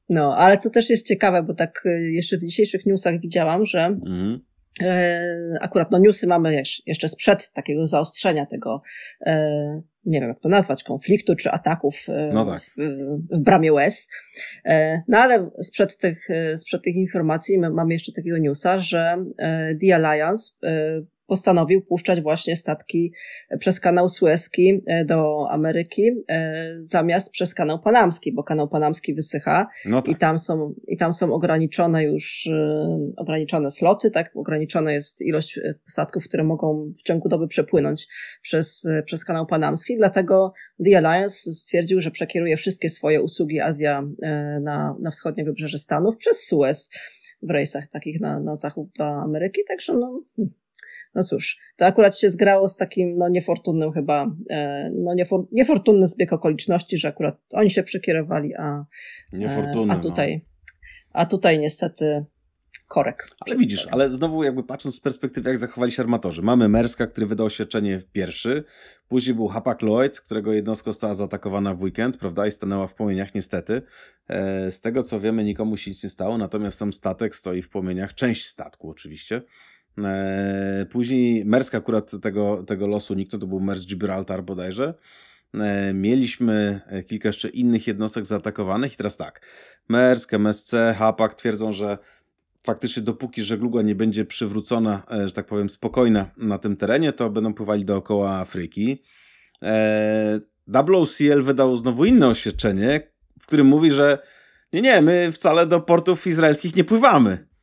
no, 0.08 0.36
ale 0.36 0.58
co 0.58 0.70
też 0.70 0.90
jest 0.90 1.08
ciekawe, 1.08 1.42
bo 1.42 1.54
tak 1.54 1.82
e, 1.86 2.00
jeszcze 2.00 2.36
w 2.36 2.40
dzisiejszych 2.40 2.86
newsach 2.86 3.20
widziałam, 3.20 3.64
że 3.64 3.84
mhm. 3.84 4.40
E, 4.82 5.58
akurat 5.60 5.90
no 5.90 5.98
newsy 5.98 6.26
mamy 6.26 6.62
jeszcze 6.86 7.08
sprzed 7.08 7.52
takiego 7.52 7.86
zaostrzenia 7.86 8.46
tego 8.46 8.82
nie 10.06 10.20
wiem 10.20 10.28
jak 10.28 10.40
to 10.40 10.48
nazwać, 10.48 10.84
konfliktu 10.84 11.36
czy 11.36 11.50
ataków 11.50 12.06
e, 12.08 12.30
no 12.34 12.44
tak. 12.46 12.60
w, 12.60 12.76
w, 13.30 13.38
bramie. 13.38 13.72
E, 14.64 15.02
no 15.08 15.18
ale 15.18 15.50
sprzed 15.58 15.98
tych, 15.98 16.30
e, 16.30 16.58
sprzed 16.58 16.82
tych 16.82 16.94
informacji 16.94 17.58
mamy 17.58 17.92
jeszcze 17.92 18.12
takiego 18.12 18.38
newsa, 18.38 18.78
że 18.78 19.24
The 19.80 19.94
Alliance 19.94 20.52
postanowił 21.26 21.82
puszczać 21.82 22.20
właśnie 22.20 22.56
statki 22.56 23.12
przez 23.58 23.80
kanał 23.80 24.08
Suezki 24.08 24.82
e, 24.86 25.04
do 25.04 25.50
Ameryki 25.50 26.10
e, 26.28 26.64
zamiast 26.82 27.30
przez 27.30 27.54
kanał 27.54 27.80
Panamski, 27.80 28.32
bo 28.32 28.42
kanał 28.42 28.68
Panamski 28.68 29.14
wysycha. 29.14 29.66
No 29.86 30.02
tak. 30.02 30.14
i 30.14 30.16
tam 30.16 30.38
są, 30.38 30.74
i 30.88 30.96
tam 30.96 31.12
są 31.12 31.34
ograniczone 31.34 32.04
już, 32.04 32.46
e, 32.46 32.98
ograniczone 33.16 33.70
sloty, 33.70 34.10
tak, 34.10 34.30
ograniczona 34.36 34.92
jest 34.92 35.22
ilość 35.22 35.60
statków, 35.86 36.24
które 36.24 36.44
mogą 36.44 36.92
w 36.98 37.02
ciągu 37.02 37.28
doby 37.28 37.48
przepłynąć 37.48 38.06
przez, 38.42 38.86
przez 39.04 39.24
kanał 39.24 39.46
Panamski, 39.46 39.96
dlatego 39.96 40.52
The 40.84 40.98
Alliance 40.98 41.52
stwierdził, 41.52 42.00
że 42.00 42.10
przekieruje 42.10 42.56
wszystkie 42.56 42.90
swoje 42.90 43.22
usługi 43.22 43.60
Azja 43.60 44.02
na, 44.62 44.96
na 45.00 45.10
wschodnie 45.10 45.44
wybrzeże 45.44 45.78
Stanów 45.78 46.16
przez 46.16 46.46
Suez 46.46 46.90
w 47.42 47.50
rejsach 47.50 47.88
takich 47.88 48.20
na, 48.20 48.40
na 48.40 48.56
zachód 48.56 48.88
do 48.98 49.04
Ameryki, 49.04 49.60
także 49.68 49.94
no, 49.94 50.22
no 51.14 51.22
cóż, 51.22 51.60
to 51.76 51.86
akurat 51.86 52.18
się 52.18 52.30
zgrało 52.30 52.68
z 52.68 52.76
takim, 52.76 53.18
no 53.18 53.28
niefortunnym 53.28 53.92
chyba, 53.92 54.26
e, 54.50 54.90
no 54.94 55.14
niefor, 55.14 55.46
niefortunny 55.52 56.06
zbieg 56.06 56.32
okoliczności, 56.32 56.98
że 56.98 57.08
akurat 57.08 57.36
oni 57.52 57.70
się 57.70 57.82
przekierowali, 57.82 58.54
a, 58.54 58.84
Niefortunny, 59.32 59.92
a 59.94 59.98
tutaj, 59.98 60.42
no. 60.44 60.72
a 61.12 61.26
tutaj 61.26 61.58
niestety 61.58 62.24
korek. 62.88 63.28
Ale 63.46 63.56
widzisz, 63.56 63.86
ale 63.90 64.10
znowu 64.10 64.44
jakby 64.44 64.64
patrząc 64.64 64.94
z 64.94 65.00
perspektywy, 65.00 65.50
jak 65.50 65.58
zachowali 65.58 65.92
się 65.92 66.02
armatorzy. 66.02 66.42
Mamy 66.42 66.68
Merska, 66.68 67.06
który 67.06 67.26
wydał 67.26 67.46
oświadczenie 67.46 68.00
pierwszy, 68.12 68.64
później 69.08 69.34
był 69.34 69.48
Hapag 69.48 69.82
Lloyd, 69.82 70.20
którego 70.20 70.52
jednostka 70.52 70.92
została 70.92 71.14
zaatakowana 71.14 71.74
w 71.74 71.82
weekend, 71.82 72.16
prawda, 72.16 72.46
i 72.46 72.50
stanęła 72.50 72.86
w 72.86 72.94
płomieniach 72.94 73.34
niestety. 73.34 73.82
E, 74.28 74.70
z 74.70 74.80
tego 74.80 75.02
co 75.02 75.20
wiemy, 75.20 75.44
nikomu 75.44 75.76
się 75.76 75.90
nic 75.90 76.02
nie 76.04 76.10
stało, 76.10 76.38
natomiast 76.38 76.78
sam 76.78 76.92
statek 76.92 77.36
stoi 77.36 77.62
w 77.62 77.68
płomieniach, 77.68 78.14
część 78.14 78.46
statku 78.46 78.90
oczywiście. 78.90 79.42
E, 79.98 80.86
później 80.90 81.44
Mersk 81.44 81.74
akurat 81.74 82.20
tego, 82.20 82.64
tego 82.66 82.86
losu 82.86 83.14
niknął, 83.14 83.40
to 83.40 83.46
był 83.46 83.60
Mersk 83.60 83.86
Gibraltar 83.86 84.44
bodajże. 84.44 84.94
E, 85.54 85.94
mieliśmy 85.94 86.80
kilka 87.06 87.28
jeszcze 87.28 87.48
innych 87.48 87.86
jednostek 87.86 88.26
zaatakowanych 88.26 88.92
i 88.94 88.96
teraz 88.96 89.16
tak, 89.16 89.46
Mersk, 89.88 90.34
MSC, 90.34 90.74
Hapak 90.98 91.34
twierdzą, 91.34 91.72
że 91.72 91.98
faktycznie 92.64 93.02
dopóki 93.02 93.42
żegluga 93.42 93.82
nie 93.82 93.94
będzie 93.94 94.24
przywrócona, 94.24 95.02
e, 95.10 95.28
że 95.28 95.34
tak 95.34 95.46
powiem, 95.46 95.68
spokojna 95.68 96.30
na 96.36 96.58
tym 96.58 96.76
terenie, 96.76 97.12
to 97.12 97.30
będą 97.30 97.54
pływali 97.54 97.84
dookoła 97.84 98.30
Afryki. 98.30 99.02
WCL 100.66 101.42
wydał 101.42 101.76
znowu 101.76 102.04
inne 102.04 102.28
oświadczenie, 102.28 103.12
w 103.40 103.46
którym 103.46 103.66
mówi, 103.66 103.90
że 103.90 104.18
nie, 104.72 104.80
nie, 104.80 105.02
my 105.02 105.32
wcale 105.32 105.66
do 105.66 105.80
portów 105.80 106.26
izraelskich 106.26 106.76
nie 106.76 106.84
pływamy. 106.84 107.53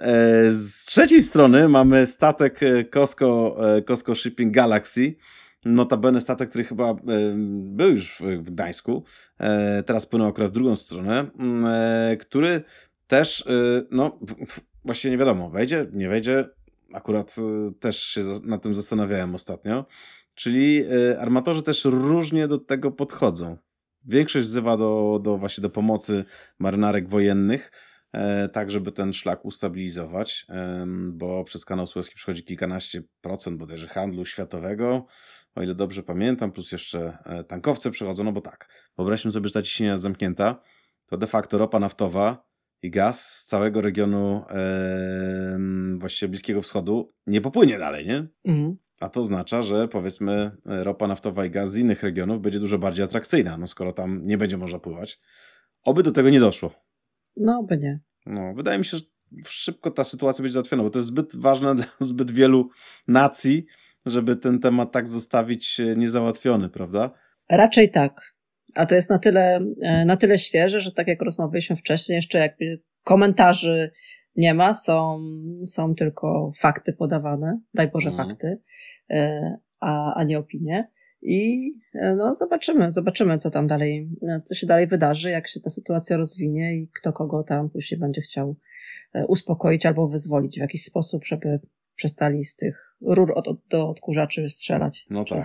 E, 0.00 0.50
z 0.50 0.84
trzeciej 0.84 1.22
strony 1.22 1.68
mamy 1.68 2.06
statek 2.06 2.60
Costco, 2.90 3.56
Costco 3.86 4.14
Shipping 4.14 4.54
Galaxy, 4.54 5.14
notabene 5.64 6.20
statek, 6.20 6.48
który 6.48 6.64
chyba 6.64 6.94
był 7.62 7.90
już 7.90 8.22
w 8.38 8.50
Gdańsku, 8.50 9.04
teraz 9.86 10.06
płynął 10.06 10.28
akurat 10.28 10.50
w 10.50 10.54
drugą 10.54 10.76
stronę, 10.76 11.30
który 12.18 12.62
też, 13.06 13.44
no, 13.90 14.18
właśnie 14.84 15.10
nie 15.10 15.18
wiadomo, 15.18 15.50
wejdzie, 15.50 15.86
nie 15.92 16.08
wejdzie, 16.08 16.48
akurat 16.92 17.34
też 17.80 18.02
się 18.02 18.20
nad 18.44 18.62
tym 18.62 18.74
zastanawiałem 18.74 19.34
ostatnio, 19.34 19.86
czyli 20.34 20.84
armatorzy 21.18 21.62
też 21.62 21.84
różnie 21.84 22.48
do 22.48 22.58
tego 22.58 22.90
podchodzą. 22.90 23.56
Większość 24.04 24.46
wzywa 24.46 24.76
do, 24.76 25.20
do 25.22 25.38
właśnie 25.38 25.62
do 25.62 25.70
pomocy 25.70 26.24
marynarek 26.58 27.08
wojennych, 27.08 27.70
e, 27.70 27.91
tak 28.52 28.70
żeby 28.70 28.92
ten 28.92 29.12
szlak 29.12 29.44
ustabilizować, 29.44 30.46
e, 30.48 30.84
bo 31.12 31.44
przez 31.44 31.64
kanał 31.64 31.86
Suezki 31.86 32.14
przychodzi 32.14 32.44
kilkanaście 32.44 33.02
procent 33.20 33.58
bodajże 33.58 33.88
handlu 33.88 34.24
światowego, 34.24 35.06
o 35.54 35.62
ile 35.62 35.74
dobrze 35.74 36.02
pamiętam, 36.02 36.52
plus 36.52 36.72
jeszcze 36.72 37.18
e, 37.26 37.44
tankowce 37.44 37.90
przychodzą, 37.90 38.24
no 38.24 38.32
bo 38.32 38.40
tak, 38.40 38.68
wyobraźmy 38.96 39.30
sobie, 39.30 39.48
że 39.48 39.54
ta 39.54 39.62
ciśnienia 39.62 39.92
jest 39.92 40.02
zamknięta, 40.02 40.60
to 41.06 41.16
de 41.16 41.26
facto 41.26 41.58
ropa 41.58 41.78
naftowa 41.78 42.46
i 42.82 42.90
gaz 42.90 43.28
z 43.28 43.46
całego 43.46 43.80
regionu 43.80 44.44
e, 44.50 45.58
właściwie 45.98 46.28
Bliskiego 46.28 46.62
Wschodu 46.62 47.12
nie 47.26 47.40
popłynie 47.40 47.78
dalej, 47.78 48.06
nie? 48.06 48.28
Mhm. 48.44 48.76
A 49.00 49.08
to 49.08 49.20
oznacza, 49.20 49.62
że 49.62 49.88
powiedzmy 49.88 50.50
ropa 50.64 51.08
naftowa 51.08 51.46
i 51.46 51.50
gaz 51.50 51.70
z 51.72 51.76
innych 51.76 52.02
regionów 52.02 52.40
będzie 52.40 52.60
dużo 52.60 52.78
bardziej 52.78 53.04
atrakcyjna, 53.04 53.56
no 53.56 53.66
skoro 53.66 53.92
tam 53.92 54.22
nie 54.22 54.38
będzie 54.38 54.56
można 54.56 54.78
pływać. 54.78 55.20
Oby 55.84 56.02
do 56.02 56.12
tego 56.12 56.30
nie 56.30 56.40
doszło. 56.40 56.81
No, 57.36 57.58
oby 57.58 57.78
nie. 57.78 58.00
No, 58.26 58.54
wydaje 58.54 58.78
mi 58.78 58.84
się, 58.84 58.96
że 58.96 59.04
szybko 59.46 59.90
ta 59.90 60.04
sytuacja 60.04 60.42
będzie 60.42 60.52
załatwiona, 60.52 60.82
bo 60.82 60.90
to 60.90 60.98
jest 60.98 61.08
zbyt 61.08 61.36
ważne 61.36 61.74
dla 61.76 61.84
zbyt 62.00 62.30
wielu 62.30 62.70
nacji, 63.08 63.66
żeby 64.06 64.36
ten 64.36 64.58
temat 64.58 64.92
tak 64.92 65.08
zostawić 65.08 65.80
e, 65.80 65.96
niezałatwiony, 65.96 66.68
prawda? 66.68 67.10
Raczej 67.50 67.90
tak. 67.90 68.34
A 68.74 68.86
to 68.86 68.94
jest 68.94 69.10
na 69.10 69.18
tyle, 69.18 69.60
e, 69.82 70.04
na 70.04 70.16
tyle 70.16 70.38
świeże, 70.38 70.80
że 70.80 70.92
tak 70.92 71.08
jak 71.08 71.22
rozmawialiśmy 71.22 71.76
wcześniej, 71.76 72.16
jeszcze 72.16 72.38
jakby 72.38 72.82
komentarzy 73.04 73.90
nie 74.36 74.54
ma, 74.54 74.74
są, 74.74 75.24
są 75.64 75.94
tylko 75.94 76.50
fakty 76.58 76.92
podawane, 76.92 77.60
daj 77.74 77.88
Boże 77.88 78.10
mhm. 78.10 78.28
fakty, 78.28 78.60
e, 79.10 79.56
a, 79.80 80.14
a 80.14 80.24
nie 80.24 80.38
opinie. 80.38 80.90
I 81.22 81.72
e, 81.94 82.14
no, 82.14 82.34
zobaczymy, 82.34 82.92
zobaczymy, 82.92 83.38
co 83.38 83.50
tam 83.50 83.66
dalej, 83.66 84.08
e, 84.28 84.40
co 84.44 84.54
się 84.54 84.66
dalej 84.66 84.86
wydarzy, 84.86 85.30
jak 85.30 85.48
się 85.48 85.60
ta 85.60 85.70
sytuacja 85.70 86.16
rozwinie 86.16 86.76
i 86.76 86.88
kto 86.94 87.12
kogo 87.12 87.42
tam 87.42 87.70
później 87.70 88.00
będzie 88.00 88.20
chciał 88.20 88.56
uspokoić 89.28 89.86
albo 89.86 90.08
wyzwolić 90.08 90.56
w 90.56 90.60
jakiś 90.60 90.84
sposób, 90.84 91.24
żeby 91.24 91.60
przestali 91.94 92.44
z 92.44 92.56
tych 92.56 92.96
rur 93.00 93.32
od, 93.34 93.48
od, 93.48 93.58
do 93.68 93.88
odkurzaczy 93.88 94.48
strzelać 94.48 95.06
no 95.10 95.24
tak, 95.24 95.38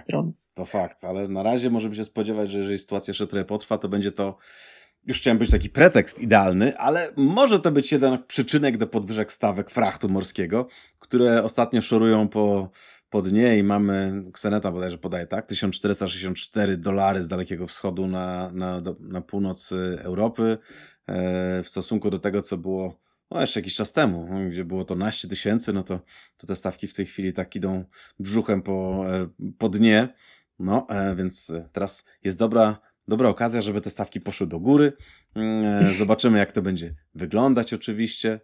To 0.55 0.65
fakt, 0.65 1.03
ale 1.03 1.27
na 1.27 1.43
razie 1.43 1.69
możemy 1.69 1.96
się 1.96 2.05
spodziewać, 2.05 2.50
że 2.50 2.60
jeżeli 2.60 2.79
sytuacja 2.79 3.12
jeszcze 3.12 3.27
trochę 3.27 3.46
potrwa, 3.46 3.77
to 3.77 3.89
będzie 3.89 4.12
to 4.12 4.38
już 5.07 5.17
chciałem 5.19 5.38
być 5.38 5.51
taki 5.51 5.69
pretekst 5.69 6.19
idealny, 6.19 6.77
ale 6.77 7.12
może 7.15 7.60
to 7.60 7.72
być 7.72 7.91
jeden 7.91 8.24
przyczynek 8.27 8.77
do 8.77 8.88
podwyżek 8.88 9.31
stawek 9.31 9.69
frachtu 9.69 10.10
morskiego, 10.10 10.67
które 11.00 11.43
ostatnio 11.43 11.81
szorują 11.81 12.27
po, 12.27 12.69
po 13.10 13.22
dnie 13.22 13.58
i 13.58 13.64
mamy, 13.64 14.24
Kseneta 14.34 14.72
bodajże 14.72 14.98
podaje 14.98 15.28
tak, 15.28 15.46
1464 15.46 16.78
dolary 16.78 17.24
z 17.24 17.28
Dalekiego 17.28 17.68
Wschodu 17.68 18.08
na, 18.08 18.52
na, 18.54 18.82
na 19.00 19.22
północ 19.22 19.74
Europy 20.00 20.58
e, 21.08 21.64
w 21.64 21.68
stosunku 21.68 22.10
do 22.10 22.20
tego, 22.20 22.42
co 22.42 22.58
było 22.58 23.00
no 23.32 23.42
jeszcze 23.42 23.60
jakiś 23.60 23.76
czas 23.76 23.94
temu, 23.94 24.30
gdzie 24.50 24.66
było 24.66 24.86
to 24.86 24.96
naście 24.96 25.28
tysięcy, 25.28 25.74
no 25.74 25.84
to, 25.84 26.00
to 26.38 26.48
te 26.48 26.56
stawki 26.56 26.88
w 26.88 26.94
tej 26.94 27.06
chwili 27.06 27.34
tak 27.34 27.56
idą 27.56 27.86
brzuchem 28.20 28.62
po, 28.62 29.06
e, 29.08 29.28
po 29.58 29.70
dnie. 29.70 30.08
No, 30.60 30.88
e, 30.89 31.15
więc 31.15 31.54
teraz 31.72 32.06
jest 32.24 32.38
dobra 32.38 32.80
dobra 33.08 33.30
okazja, 33.30 33.62
żeby 33.62 33.82
te 33.82 33.89
stawki 33.89 34.22
poszły 34.22 34.48
do 34.48 34.60
góry. 34.60 34.93
Mm, 35.36 35.93
zobaczymy, 36.00 36.38
jak 36.38 36.52
to 36.52 36.62
będzie 36.62 36.96
wyglądać, 37.15 37.74
oczywiście. 37.74 38.39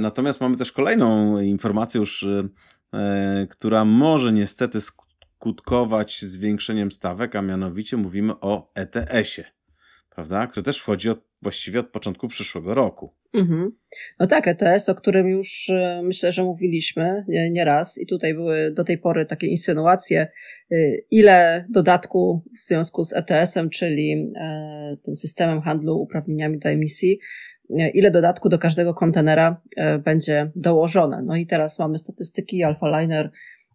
Natomiast 0.00 0.40
mamy 0.40 0.56
też 0.56 0.72
kolejną 0.72 1.40
informację, 1.40 1.98
już, 2.00 2.26
która 3.50 3.84
może 3.84 4.32
niestety 4.32 4.80
skutkować 4.80 6.22
zwiększeniem 6.22 6.90
stawek, 6.90 7.36
a 7.36 7.42
mianowicie 7.42 7.96
mówimy 7.96 8.32
o 8.40 8.72
ETS-ie, 8.74 9.46
prawda? 10.14 10.46
Który 10.46 10.64
też 10.64 10.78
wchodzi 10.78 11.10
od, 11.10 11.24
właściwie 11.42 11.80
od 11.80 11.88
początku 11.88 12.28
przyszłego 12.28 12.74
roku. 12.74 13.14
Mhm. 13.34 13.76
No 14.20 14.26
tak, 14.26 14.48
ETS, 14.48 14.88
o 14.88 14.94
którym 14.94 15.28
już 15.28 15.70
e, 15.70 16.00
myślę, 16.04 16.32
że 16.32 16.44
mówiliśmy 16.44 17.24
nieraz 17.50 17.96
nie 17.96 18.02
i 18.02 18.06
tutaj 18.06 18.34
były 18.34 18.70
do 18.70 18.84
tej 18.84 18.98
pory 18.98 19.26
takie 19.26 19.46
insynuacje, 19.46 20.20
e, 20.20 20.76
ile 21.10 21.66
dodatku 21.70 22.42
w 22.54 22.58
związku 22.58 23.04
z 23.04 23.12
ETS-em, 23.12 23.70
czyli 23.70 24.32
e, 24.36 24.96
tym 25.02 25.14
systemem 25.14 25.62
handlu 25.62 26.02
uprawnieniami 26.02 26.58
do 26.58 26.68
emisji, 26.68 27.18
ile 27.70 28.10
dodatku 28.10 28.48
do 28.48 28.58
każdego 28.58 28.94
kontenera 28.94 29.60
będzie 30.04 30.50
dołożone. 30.56 31.22
No 31.22 31.36
i 31.36 31.46
teraz 31.46 31.78
mamy 31.78 31.98
statystyki 31.98 32.64
Alpha 32.64 33.00
Liner 33.00 33.30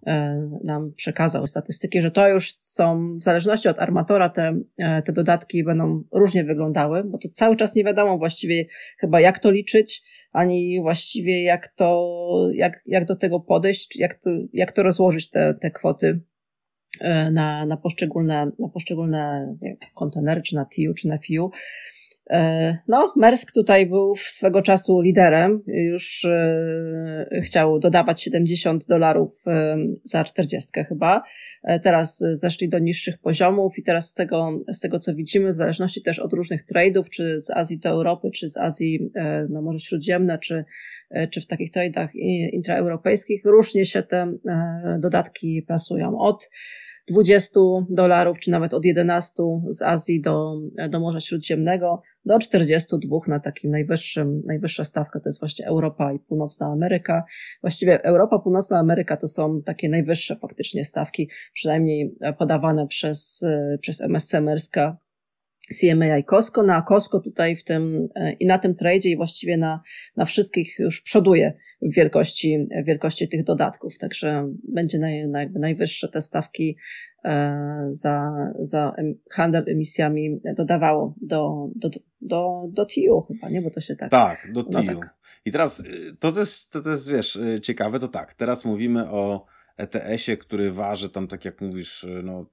E, 0.08 0.50
nam 0.64 0.94
przekazał 0.96 1.48
statystyki, 1.48 2.02
że 2.02 2.12
to 2.12 2.28
już 2.30 2.56
są, 2.58 3.18
w 3.18 3.24
zależności 3.24 3.70
od 3.70 3.80
armatora, 3.80 4.30
te, 4.30 4.60
e, 4.78 5.02
te 5.02 5.14
dodatki 5.14 5.64
będą 5.64 6.04
różnie 6.12 6.44
wyglądały, 6.44 7.04
bo 7.04 7.18
to 7.18 7.30
cały 7.30 7.56
czas 7.56 7.76
nie 7.76 7.84
wiadomo 7.84 8.18
właściwie 8.18 8.66
chyba 9.00 9.22
jak 9.22 9.40
to 9.40 9.52
liczyć, 9.52 10.04
ani 10.32 10.82
właściwie 10.82 11.44
jak 11.44 11.68
to, 11.68 12.18
jak, 12.54 12.82
jak 12.86 13.06
do 13.06 13.16
tego 13.16 13.40
podejść, 13.40 14.00
jak 14.00 14.16
to, 14.16 14.30
jak 14.54 14.72
to 14.72 14.84
rozłożyć 14.84 15.30
te, 15.30 15.54
te 15.54 15.72
kwoty 15.72 16.22
e, 17.02 17.32
na, 17.32 17.66
na 17.66 17.78
poszczególne, 17.78 18.52
na 18.60 18.70
poszczególne 18.70 19.56
nie, 19.62 19.78
kontenery, 19.96 20.42
czy 20.42 20.56
na 20.56 20.66
TIU, 20.66 20.94
czy 20.94 21.08
na 21.08 21.18
FIU. 21.18 21.52
E, 22.30 22.78
no, 22.88 23.14
Mersk 23.16 23.54
tutaj 23.54 23.86
był 23.86 24.16
swego 24.16 24.62
czasu 24.62 25.02
liderem, 25.02 25.64
już 25.68 26.26
e, 26.26 27.42
chciał 27.44 27.80
dodawać 27.80 28.22
70 28.22 28.86
dolarów 28.88 29.32
e, 29.48 29.78
za 30.04 30.24
40 30.24 30.84
chyba. 30.84 31.24
Teraz 31.84 32.24
zeszli 32.34 32.70
do 32.70 32.80
niższych 32.80 33.18
poziomów 33.18 33.78
i 33.78 33.84
teraz 33.84 34.10
z 34.10 34.14
tego, 34.14 34.64
z 34.68 34.80
tego 34.80 35.00
co 35.00 35.16
widzimy, 35.16 35.52
w 35.52 35.56
zależności 35.56 36.02
też 36.02 36.20
od 36.20 36.34
różnych 36.34 36.66
trade'ów, 36.66 37.10
czy 37.10 37.42
z 37.42 37.50
Azji 37.50 37.80
do 37.80 37.90
Europy, 37.90 38.32
czy 38.32 38.50
z 38.50 38.58
Azji 38.58 39.12
no 39.50 39.62
Morze 39.62 39.80
Śródziemne, 39.80 40.40
czy, 40.40 40.66
czy 41.32 41.42
w 41.42 41.48
takich 41.48 41.72
trade'ach 41.72 42.08
intraeuropejskich, 42.52 43.46
różnie 43.46 43.86
się 43.86 44.04
te 44.04 44.34
dodatki 45.00 45.62
plasują. 45.62 46.18
Od 46.18 46.50
20 47.10 47.60
dolarów, 47.90 48.40
czy 48.40 48.52
nawet 48.52 48.74
od 48.74 48.86
11 48.86 49.44
z 49.68 49.82
Azji 49.82 50.22
do, 50.22 50.54
do 50.90 51.00
Morza 51.00 51.20
Śródziemnego, 51.20 52.02
do 52.26 52.40
42 52.40 53.18
na 53.28 53.40
takim 53.40 53.72
najwyższym, 53.72 54.42
najwyższa 54.46 54.84
stawka 54.84 55.20
to 55.20 55.30
jest 55.30 55.40
właśnie 55.40 55.68
Europa 55.68 56.14
i 56.14 56.20
Północna 56.20 56.68
Ameryka. 56.68 57.24
Właściwie 57.62 58.04
Europa, 58.04 58.40
Północna 58.40 58.80
Ameryka 58.80 59.18
to 59.18 59.28
są 59.28 59.62
takie 59.62 59.90
najwyższe 59.90 60.36
faktycznie 60.36 60.86
stawki, 60.86 61.30
przynajmniej 61.54 62.16
podawane 62.38 62.88
przez, 62.88 63.46
przez 63.82 64.02
MSC 64.02 64.34
Merska 64.42 64.98
CMA 65.80 66.18
i 66.18 66.24
Costco. 66.24 66.64
Na 66.64 66.82
Costco 66.82 67.20
tutaj 67.20 67.56
w 67.56 67.64
tym 67.64 68.06
i 68.40 68.48
na 68.48 68.58
tym 68.58 68.76
tradzie 68.76 69.10
i 69.10 69.18
właściwie 69.18 69.58
na, 69.58 69.82
na 70.18 70.26
wszystkich 70.26 70.76
już 70.80 71.02
przoduje 71.02 71.54
w 71.82 71.96
wielkości, 71.96 72.68
wielkości 72.86 73.28
tych 73.28 73.44
dodatków. 73.44 73.98
Także 73.98 74.54
będzie 74.64 75.00
naj, 75.00 75.28
na 75.28 75.40
jakby 75.40 75.60
najwyższe 75.60 76.08
te 76.08 76.22
stawki 76.22 76.78
e, 77.26 77.90
za, 77.92 78.32
za 78.60 78.96
handel 79.32 79.64
emisjami 79.68 80.42
dodawało 80.56 81.16
do, 81.22 81.68
do, 81.76 81.90
do, 82.22 82.68
do 82.72 82.86
TIU 82.86 83.22
chyba, 83.22 83.50
nie? 83.50 83.62
Bo 83.62 83.70
to 83.70 83.82
się 83.82 83.96
tak... 83.96 84.12
Tak, 84.12 84.52
do 84.54 84.64
TIU. 84.64 84.72
No 84.72 85.00
tak. 85.00 85.16
I 85.46 85.52
teraz 85.52 85.80
y, 85.80 85.84
to 86.20 86.40
jest, 86.40 86.74
to 86.84 86.90
jest, 86.90 87.10
wiesz, 87.10 87.40
ciekawe, 87.62 88.00
to 88.00 88.08
tak, 88.08 88.34
teraz 88.34 88.66
mówimy 88.66 89.10
o 89.10 89.46
ETS-ie, 89.80 90.38
który 90.38 90.72
waży 90.72 91.10
tam, 91.10 91.28
tak 91.28 91.46
jak 91.46 91.62
mówisz, 91.62 92.04
y, 92.04 92.22
no, 92.24 92.46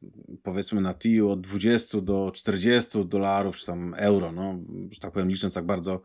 powiedzmy 0.43 0.81
na 0.81 0.95
TIU 0.95 1.31
od 1.31 1.41
20 1.41 2.01
do 2.01 2.31
40 2.35 3.05
dolarów, 3.05 3.57
czy 3.57 3.67
tam 3.67 3.95
euro, 3.97 4.33
no, 4.33 4.59
że 4.91 5.01
tak 5.01 5.12
powiem, 5.12 5.29
licząc 5.29 5.55
tak 5.55 5.67
bardzo, 5.67 6.03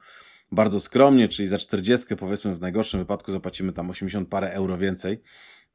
bardzo 0.51 0.79
skromnie, 0.79 1.27
czyli 1.27 1.47
za 1.47 1.57
40 1.57 2.15
powiedzmy 2.15 2.55
w 2.55 2.61
najgorszym 2.61 2.99
wypadku 2.99 3.31
zapłacimy 3.31 3.73
tam 3.73 3.89
80 3.89 4.29
parę 4.29 4.51
euro 4.51 4.77
więcej 4.77 5.21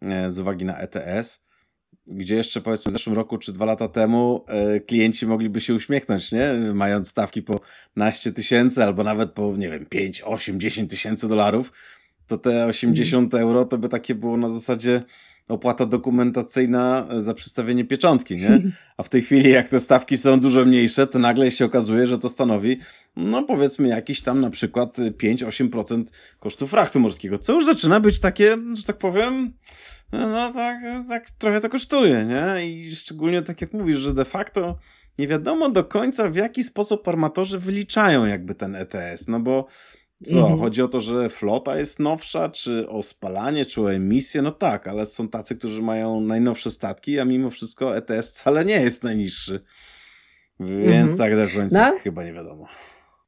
e, 0.03 0.31
z 0.31 0.39
uwagi 0.39 0.65
na 0.65 0.79
ETS, 0.79 1.45
gdzie 2.07 2.35
jeszcze 2.35 2.61
powiedzmy 2.61 2.91
w 2.91 2.93
zeszłym 2.93 3.17
roku 3.17 3.39
czy 3.39 3.53
dwa 3.53 3.65
lata 3.65 3.89
temu 3.89 4.45
e, 4.49 4.81
klienci 4.81 5.27
mogliby 5.27 5.61
się 5.61 5.75
uśmiechnąć, 5.75 6.33
nie? 6.33 6.53
Mając 6.75 7.09
stawki 7.09 7.43
po 7.43 7.61
naście 7.97 8.33
tysięcy 8.33 8.85
albo 8.85 9.05
nawet 9.05 9.33
po, 9.33 9.55
nie 9.57 9.71
wiem, 9.71 9.87
5, 9.87 10.23
8, 10.23 10.61
10 10.61 10.91
tysięcy 10.91 11.29
dolarów, 11.29 11.73
to 12.27 12.39
te 12.39 12.67
80 12.67 13.35
euro 13.35 13.65
to 13.65 13.79
by 13.79 13.89
takie 13.89 14.15
było 14.15 14.37
na 14.37 14.49
zasadzie 14.49 15.01
opłata 15.49 15.87
dokumentacyjna 15.87 17.07
za 17.17 17.35
przedstawienie 17.35 17.85
pieczątki, 17.85 18.37
nie? 18.37 18.63
A 18.97 19.03
w 19.03 19.09
tej 19.09 19.23
chwili, 19.23 19.51
jak 19.51 19.69
te 19.69 19.81
stawki 19.81 20.19
są 20.19 20.41
dużo 20.41 20.65
mniejsze, 20.65 21.07
to 21.07 21.19
nagle 21.19 21.51
się 21.51 21.65
okazuje, 21.65 22.07
że 22.07 22.19
to 22.19 22.29
stanowi, 22.29 22.79
no 23.17 23.43
powiedzmy, 23.43 23.89
jakiś 23.89 24.21
tam 24.21 24.41
na 24.41 24.51
przykład 24.51 24.97
5-8% 24.99 26.05
kosztów 26.39 26.71
frachtu 26.71 27.01
morskiego, 27.01 27.39
co 27.39 27.53
już 27.53 27.65
zaczyna 27.65 28.01
być 28.01 28.21
takie, 28.21 28.57
że 28.75 28.83
tak 28.83 28.99
powiem, 28.99 29.53
no 30.13 30.53
tak, 30.53 30.83
tak 31.09 31.31
trochę 31.31 31.61
to 31.61 31.69
kosztuje, 31.69 32.25
nie? 32.25 32.69
I 32.69 32.97
szczególnie 32.97 33.43
tak 33.43 33.61
jak 33.61 33.73
mówisz, 33.73 33.97
że 33.97 34.15
de 34.15 34.25
facto 34.25 34.79
nie 35.19 35.29
wiadomo 35.29 35.71
do 35.71 35.85
końca, 35.85 36.29
w 36.29 36.37
jaki 36.37 36.65
sposób 36.65 37.09
armatorzy 37.09 37.59
wyliczają 37.59 38.25
jakby 38.25 38.55
ten 38.55 38.77
ETS, 38.77 39.29
no 39.29 39.41
bo 39.41 39.67
co, 40.25 40.39
mhm. 40.41 40.61
chodzi 40.61 40.83
o 40.83 40.89
to, 40.89 41.01
że 41.01 41.29
flota 41.29 41.79
jest 41.79 41.99
nowsza, 41.99 42.49
czy 42.49 42.89
o 42.89 43.03
spalanie, 43.03 43.67
czy 43.67 43.83
o 43.83 43.93
emisję? 43.93 44.43
No 44.43 44.51
tak, 44.51 44.89
ale 44.89 45.07
są 45.07 45.29
tacy, 45.29 45.57
którzy 45.57 45.83
mają 45.83 46.21
najnowsze 46.21 46.71
statki, 46.71 47.21
a 47.21 47.25
mimo 47.25 47.51
wszystko 47.51 47.97
ETS 47.97 48.31
wcale 48.31 48.65
nie 48.65 48.81
jest 48.81 49.03
najniższy. 49.03 49.61
Więc 50.61 51.11
mhm. 51.11 51.19
tak 51.19 51.37
do 51.37 51.59
końca 51.59 51.91
no? 51.91 51.99
chyba 51.99 52.25
nie 52.25 52.33
wiadomo. 52.33 52.67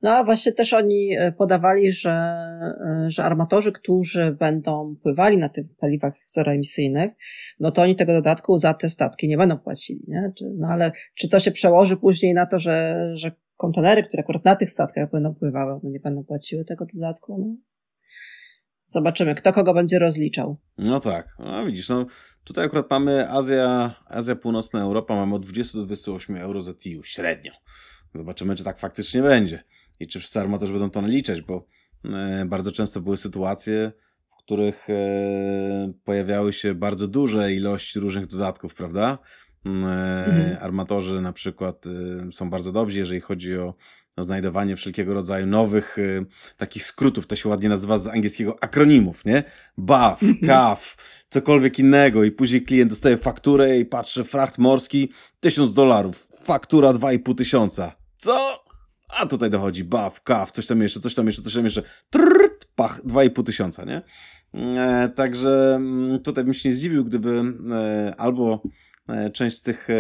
No 0.03 0.11
a 0.11 0.25
właśnie 0.25 0.53
też 0.53 0.73
oni 0.73 1.17
e, 1.19 1.33
podawali, 1.33 1.93
że, 1.93 2.11
e, 2.11 3.07
że 3.09 3.25
armatorzy, 3.25 3.73
którzy 3.73 4.37
będą 4.39 4.97
pływali 5.03 5.37
na 5.37 5.49
tych 5.49 5.67
paliwach 5.81 6.15
zeroemisyjnych, 6.27 7.13
no 7.61 7.71
to 7.71 7.83
oni 7.83 7.97
tego 7.97 8.13
dodatku 8.13 8.59
za 8.59 8.75
te 8.75 8.89
statki 8.89 9.29
nie 9.29 9.37
będą 9.37 9.59
płacili, 9.59 10.05
nie? 10.09 10.33
No 10.59 10.69
ale 10.69 10.93
czy 11.15 11.29
to 11.29 11.41
się 11.41 11.51
przełoży 11.51 11.97
później 11.97 12.35
na 12.35 12.47
to, 12.47 12.59
że, 12.59 13.11
że 13.15 13.33
kontenery, 13.57 14.03
które 14.03 14.23
akurat 14.23 14.45
na 14.45 14.57
tych 14.57 14.71
statkach 14.71 15.11
będą 15.11 15.35
pływały, 15.35 15.81
no 15.83 15.91
nie 15.91 16.01
będą 16.01 16.25
płaciły 16.25 16.65
tego 16.65 16.87
dodatku? 16.95 17.39
No. 17.39 17.57
Zobaczymy, 18.87 19.35
kto 19.35 19.53
kogo 19.53 19.75
będzie 19.75 19.99
rozliczał. 19.99 20.57
No 20.79 21.01
tak, 21.01 21.37
no 21.39 21.67
widzisz, 21.67 21.89
no 21.89 22.07
tutaj 22.45 22.65
akurat 22.65 22.91
mamy 22.91 23.31
Azja, 23.31 23.95
Azja 24.07 24.37
Północna 24.37 24.81
Europa, 24.81 25.17
mamy 25.17 25.35
od 25.35 25.47
20 25.47 25.79
do 25.79 25.85
28 25.85 26.37
euro 26.37 26.61
za 26.61 26.75
TIU 26.75 27.03
średnio. 27.03 27.53
Zobaczymy, 28.15 28.55
czy 28.55 28.65
tak 28.65 28.79
faktycznie 28.79 29.23
będzie 29.23 29.63
i 30.01 30.07
czy 30.07 30.19
wszyscy 30.19 30.41
armatorzy 30.41 30.73
będą 30.73 30.91
to 30.91 31.03
naliczać, 31.03 31.43
bo 31.43 31.65
e, 32.05 32.45
bardzo 32.47 32.73
często 32.73 33.01
były 33.01 33.17
sytuacje, 33.17 33.93
w 34.31 34.37
których 34.37 34.91
e, 34.91 35.93
pojawiały 36.05 36.53
się 36.53 36.75
bardzo 36.75 37.07
duże 37.07 37.53
ilości 37.53 38.01
różnych 38.01 38.27
dodatków, 38.27 38.75
prawda? 38.75 39.19
Mm, 39.65 39.85
e, 39.85 40.25
mhm. 40.27 40.57
Armatorzy 40.61 41.21
na 41.21 41.33
przykład 41.33 41.85
są 42.33 42.51
bardzo 42.51 42.73
dobrzy, 42.73 42.99
jeżeli 42.99 43.21
chodzi 43.21 43.57
o 43.57 43.75
znajdowanie 44.19 44.77
wszelkiego 44.77 45.15
rodzaju 45.15 45.47
nowych 45.47 45.97
takich 46.57 46.85
skrótów, 46.85 47.27
to 47.27 47.37
się 47.37 47.49
ładnie 47.49 47.69
nazywa 47.69 47.99
z 47.99 48.07
angielskiego 48.07 48.57
akronimów, 48.61 49.25
nie? 49.25 49.45
BAF, 49.77 50.23
mhm. 50.23 50.47
CAF, 50.47 50.97
cokolwiek 51.29 51.79
innego 51.79 52.25
i 52.25 52.31
później 52.31 52.63
klient 52.63 52.91
dostaje 52.91 53.17
fakturę 53.17 53.79
i 53.79 53.85
patrzy, 53.85 54.25
fracht 54.25 54.59
morski, 54.59 55.13
tysiąc 55.41 55.73
dolarów, 55.73 56.29
faktura 56.43 56.93
dwa 56.93 57.13
i 57.13 57.19
pół 57.19 57.35
tysiąca. 57.35 57.93
Co? 58.17 58.65
A 59.09 59.27
tutaj 59.27 59.51
dochodzi 59.51 59.85
baw, 59.85 60.23
kaw, 60.23 60.51
coś 60.53 60.67
tam 60.67 60.83
jeszcze, 60.83 61.01
coś 61.01 61.15
tam 61.15 61.27
jeszcze, 61.27 61.43
coś 61.43 61.55
tam 61.55 61.65
jeszcze. 61.65 61.83
Trrr, 62.11 62.49
pach, 62.79 63.05
2,5 63.05 63.43
tysiąca, 63.45 63.85
nie? 63.85 64.03
E, 64.55 65.09
także 65.09 65.75
mm, 65.77 66.19
tutaj 66.19 66.45
bym 66.45 66.55
się 66.55 66.69
nie 66.69 66.75
zdziwił, 66.75 67.05
gdyby 67.05 67.43
e, 67.71 68.15
albo 68.19 68.63
e, 69.09 69.31
część 69.31 69.57
z 69.57 69.63
tych, 69.63 69.91
e, 69.91 69.95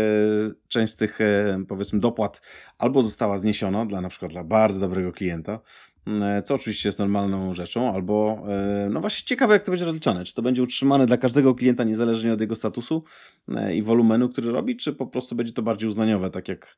część 0.68 0.92
z 0.92 0.96
tych 0.96 1.20
e, 1.20 1.58
powiedzmy 1.68 2.00
dopłat 2.00 2.40
albo 2.78 3.02
została 3.02 3.38
zniesiona 3.38 3.86
dla 3.86 4.00
na 4.00 4.08
przykład 4.08 4.32
dla 4.32 4.44
bardzo 4.44 4.80
dobrego 4.80 5.12
klienta, 5.12 5.60
e, 6.06 6.42
co 6.42 6.54
oczywiście 6.54 6.88
jest 6.88 6.98
normalną 6.98 7.54
rzeczą, 7.54 7.94
albo 7.94 8.42
no 8.90 9.00
właśnie 9.00 9.26
ciekawe 9.26 9.54
jak 9.54 9.62
to 9.62 9.70
będzie 9.70 9.84
rozliczane, 9.84 10.24
czy 10.24 10.34
to 10.34 10.42
będzie 10.42 10.62
utrzymane 10.62 11.06
dla 11.06 11.16
każdego 11.16 11.54
klienta 11.54 11.84
niezależnie 11.84 12.32
od 12.32 12.40
jego 12.40 12.54
statusu 12.54 13.02
i 13.74 13.82
wolumenu, 13.82 14.28
który 14.28 14.50
robi, 14.50 14.76
czy 14.76 14.92
po 14.92 15.06
prostu 15.06 15.34
będzie 15.34 15.52
to 15.52 15.62
bardziej 15.62 15.88
uznaniowe, 15.88 16.30
tak 16.30 16.48
jak 16.48 16.76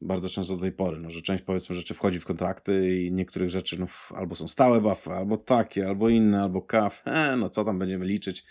bardzo 0.00 0.28
często 0.28 0.54
do 0.54 0.62
tej 0.62 0.72
pory, 0.72 0.98
no, 1.00 1.10
że 1.10 1.22
część 1.22 1.42
powiedzmy 1.42 1.74
rzeczy 1.74 1.94
wchodzi 1.94 2.20
w 2.20 2.24
kontrakty 2.24 3.02
i 3.02 3.12
niektórych 3.12 3.50
rzeczy 3.50 3.80
no, 3.80 3.86
albo 4.14 4.34
są 4.34 4.48
stałe 4.48 4.80
buffy, 4.80 5.10
albo 5.10 5.36
takie, 5.36 5.88
albo 5.88 6.08
inne, 6.08 6.42
albo 6.42 6.62
kaw, 6.62 7.02
e, 7.04 7.36
no 7.36 7.48
co 7.48 7.64
tam 7.64 7.78
będziemy 7.78 8.06
liczyć. 8.06 8.44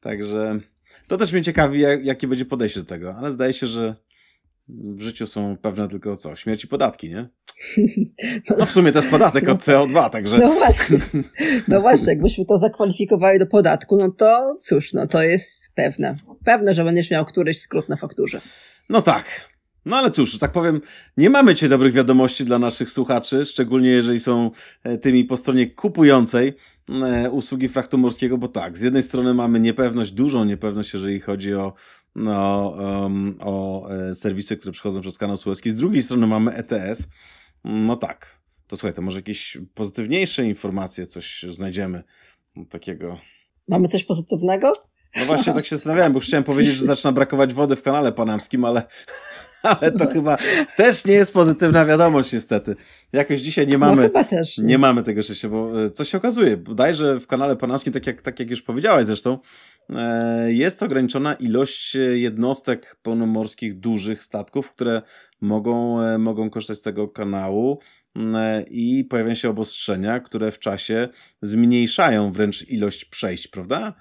Także 0.00 0.60
to 1.08 1.16
też 1.16 1.32
mnie 1.32 1.42
ciekawi, 1.42 1.80
jak, 1.80 2.06
jakie 2.06 2.28
będzie 2.28 2.44
podejście 2.44 2.80
do 2.80 2.86
tego, 2.86 3.16
ale 3.16 3.30
zdaje 3.30 3.52
się, 3.52 3.66
że 3.66 3.96
w 4.68 5.00
życiu 5.00 5.26
są 5.26 5.56
pewne 5.56 5.88
tylko 5.88 6.16
co? 6.16 6.36
Śmierć 6.36 6.64
i 6.64 6.68
podatki, 6.68 7.10
nie? 7.10 7.28
No 8.58 8.66
w 8.66 8.70
sumie 8.70 8.92
to 8.92 8.98
jest 8.98 9.10
podatek 9.10 9.46
no, 9.46 9.52
od 9.52 9.60
CO2, 9.60 10.10
także... 10.10 10.38
No 10.38 10.52
właśnie, 10.52 10.98
no 11.68 11.80
właśnie, 11.80 12.12
jakbyśmy 12.12 12.44
to 12.44 12.58
zakwalifikowali 12.58 13.38
do 13.38 13.46
podatku, 13.46 13.96
no 13.96 14.10
to 14.10 14.54
cóż, 14.58 14.92
no 14.92 15.06
to 15.06 15.22
jest 15.22 15.74
pewne. 15.74 16.14
Pewne, 16.44 16.74
że 16.74 16.84
będziesz 16.84 17.10
miał 17.10 17.24
któryś 17.24 17.60
skrót 17.60 17.88
na 17.88 17.96
fakturze. 17.96 18.40
No 18.88 19.02
tak, 19.02 19.50
no 19.86 19.96
ale 19.96 20.10
cóż, 20.10 20.38
tak 20.38 20.52
powiem, 20.52 20.80
nie 21.16 21.30
mamy 21.30 21.54
cię 21.54 21.68
dobrych 21.68 21.92
wiadomości 21.92 22.44
dla 22.44 22.58
naszych 22.58 22.90
słuchaczy, 22.90 23.44
szczególnie 23.44 23.88
jeżeli 23.88 24.20
są 24.20 24.50
e, 24.84 24.98
tymi 24.98 25.24
po 25.24 25.36
stronie 25.36 25.66
kupującej 25.66 26.54
e, 26.88 27.30
usługi 27.30 27.68
fraktu 27.68 27.98
morskiego, 27.98 28.38
bo 28.38 28.48
tak, 28.48 28.78
z 28.78 28.82
jednej 28.82 29.02
strony 29.02 29.34
mamy 29.34 29.60
niepewność, 29.60 30.10
dużą 30.10 30.44
niepewność, 30.44 30.94
jeżeli 30.94 31.20
chodzi 31.20 31.54
o, 31.54 31.72
no, 32.14 32.68
um, 33.02 33.38
o 33.40 33.88
e, 33.90 34.14
serwisy, 34.14 34.56
które 34.56 34.72
przychodzą 34.72 35.00
przez 35.00 35.18
kanał 35.18 35.36
Suezki, 35.36 35.70
z 35.70 35.74
drugiej 35.74 36.02
strony 36.02 36.26
mamy 36.26 36.52
ETS. 36.52 37.08
No 37.64 37.96
tak, 37.96 38.40
to 38.66 38.76
słuchaj, 38.76 38.94
to 38.94 39.02
może 39.02 39.18
jakieś 39.18 39.58
pozytywniejsze 39.74 40.44
informacje, 40.44 41.06
coś 41.06 41.42
znajdziemy 41.48 42.02
takiego. 42.68 43.18
Mamy 43.68 43.88
coś 43.88 44.04
pozytywnego? 44.04 44.72
No 45.16 45.24
właśnie 45.24 45.52
tak 45.52 45.66
się 45.66 45.76
zastanawiałem, 45.76 46.12
bo 46.12 46.20
chciałem 46.20 46.44
powiedzieć, 46.44 46.74
że 46.74 46.84
zaczyna 46.84 47.12
brakować 47.12 47.54
wody 47.54 47.76
w 47.76 47.82
kanale 47.82 48.12
panamskim, 48.12 48.64
ale 48.64 48.82
ale 49.66 49.92
to 49.92 50.06
chyba 50.06 50.36
też 50.76 51.04
nie 51.04 51.14
jest 51.14 51.32
pozytywna 51.32 51.86
wiadomość 51.86 52.32
niestety. 52.32 52.74
Jakoś 53.12 53.40
dzisiaj 53.40 53.66
nie 53.66 53.78
no 53.78 53.86
mamy, 53.86 54.10
no, 54.14 54.64
nie. 54.64 54.78
mamy 54.78 55.02
tego 55.02 55.22
szczęścia, 55.22 55.48
bo 55.48 55.84
e, 55.84 55.90
co 55.90 56.04
się 56.04 56.18
okazuje, 56.18 56.56
bodajże 56.56 57.20
w 57.20 57.26
kanale 57.26 57.56
panamskim, 57.56 57.92
tak 57.92 58.06
jak, 58.06 58.22
tak 58.22 58.40
jak 58.40 58.50
już 58.50 58.62
powiedziałaś 58.62 59.06
zresztą, 59.06 59.38
e, 59.90 60.52
jest 60.52 60.82
ograniczona 60.82 61.34
ilość 61.34 61.96
jednostek 62.14 62.96
pełnomorskich 63.02 63.78
dużych 63.78 64.22
statków, 64.22 64.70
które 64.70 65.02
mogą, 65.40 66.00
e, 66.00 66.18
mogą 66.18 66.50
korzystać 66.50 66.78
z 66.78 66.82
tego 66.82 67.08
kanału 67.08 67.78
i 68.70 69.04
pojawiają 69.04 69.34
się 69.34 69.50
obostrzenia, 69.50 70.20
które 70.20 70.50
w 70.50 70.58
czasie 70.58 71.08
zmniejszają 71.42 72.32
wręcz 72.32 72.68
ilość 72.68 73.04
przejść, 73.04 73.48
prawda? 73.48 73.94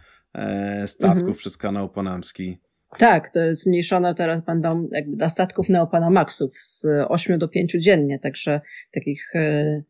Statków 0.85 1.19
mhm. 1.19 1.35
przez 1.35 1.57
kanał 1.57 1.89
panamski. 1.89 2.57
Tak, 2.97 3.29
to 3.29 3.39
jest 3.39 3.63
zmniejszone 3.63 4.15
teraz 4.15 4.41
będą 4.41 4.87
jakby 4.91 5.17
dla 5.17 5.29
statków 5.29 5.69
Neopanamaxów 5.69 6.57
z 6.57 6.85
8 7.07 7.39
do 7.39 7.47
5 7.47 7.75
dziennie, 7.79 8.19
także 8.19 8.61
takich 8.91 9.35
e, 9.35 9.83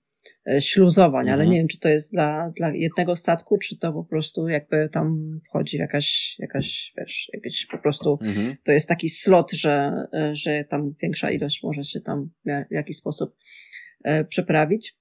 e, 0.49 0.61
śluzowań, 0.61 1.25
mhm. 1.25 1.39
ale 1.39 1.49
nie 1.49 1.57
wiem, 1.57 1.67
czy 1.67 1.79
to 1.79 1.89
jest 1.89 2.11
dla, 2.11 2.51
dla 2.55 2.69
jednego 2.69 3.15
statku, 3.15 3.57
czy 3.57 3.77
to 3.77 3.93
po 3.93 4.03
prostu 4.03 4.47
jakby 4.47 4.89
tam 4.89 5.39
wchodzi 5.49 5.77
jakaś, 5.77 6.35
jakaś, 6.39 6.93
wiesz, 6.97 7.29
jakieś 7.33 7.65
po 7.65 7.77
prostu, 7.77 8.19
mhm. 8.21 8.55
to 8.63 8.71
jest 8.71 8.87
taki 8.87 9.09
slot, 9.09 9.51
że, 9.51 9.91
e, 10.13 10.35
że 10.35 10.63
tam 10.63 10.93
większa 11.01 11.31
ilość 11.31 11.63
może 11.63 11.83
się 11.83 12.01
tam 12.01 12.29
w 12.45 12.73
jakiś 12.73 12.97
sposób 12.97 13.35
przeprawić. 14.29 14.97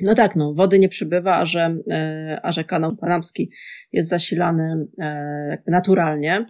No 0.00 0.14
tak, 0.14 0.36
no, 0.36 0.54
wody 0.54 0.78
nie 0.78 0.88
przybywa, 0.88 1.36
a 1.36 1.44
że, 1.44 1.74
e, 1.90 2.40
a 2.42 2.52
że 2.52 2.64
kanał 2.64 2.96
panamski 2.96 3.50
jest 3.92 4.08
zasilany 4.08 4.86
e, 4.98 5.48
jakby 5.50 5.70
naturalnie, 5.70 6.46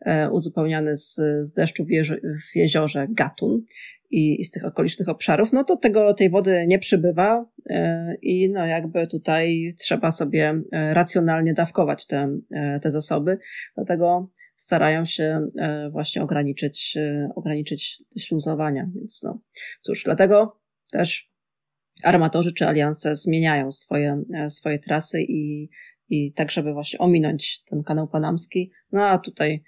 e, 0.00 0.30
uzupełniany 0.30 0.96
z, 0.96 1.14
z 1.40 1.52
deszczu 1.52 1.84
w, 1.84 1.88
w 2.52 2.56
jeziorze 2.56 3.06
Gatun 3.10 3.64
i, 4.10 4.40
i 4.40 4.44
z 4.44 4.50
tych 4.50 4.64
okolicznych 4.64 5.08
obszarów, 5.08 5.52
no 5.52 5.64
to 5.64 5.76
tego, 5.76 6.14
tej 6.14 6.30
wody 6.30 6.64
nie 6.66 6.78
przybywa 6.78 7.46
i 8.22 8.50
no 8.50 8.66
jakby 8.66 9.06
tutaj 9.06 9.74
trzeba 9.78 10.10
sobie 10.10 10.62
racjonalnie 10.72 11.54
dawkować 11.54 12.06
te, 12.06 12.38
te 12.82 12.90
zasoby, 12.90 13.38
dlatego 13.76 14.30
starają 14.56 15.04
się 15.04 15.48
właśnie 15.90 16.22
ograniczyć, 16.22 16.98
ograniczyć 17.34 18.02
śluzowania, 18.18 18.88
więc 18.94 19.22
no 19.22 19.40
cóż, 19.80 20.04
dlatego 20.04 20.60
też 20.92 21.27
armatorzy 22.02 22.52
czy 22.52 22.68
alianse 22.68 23.16
zmieniają 23.16 23.70
swoje, 23.70 24.22
e, 24.34 24.50
swoje 24.50 24.78
trasy 24.78 25.22
i, 25.22 25.68
i 26.08 26.32
tak, 26.32 26.50
żeby 26.50 26.72
właśnie 26.72 26.98
ominąć 26.98 27.62
ten 27.62 27.82
kanał 27.82 28.08
panamski. 28.08 28.70
No 28.92 29.06
a 29.06 29.18
tutaj 29.18 29.62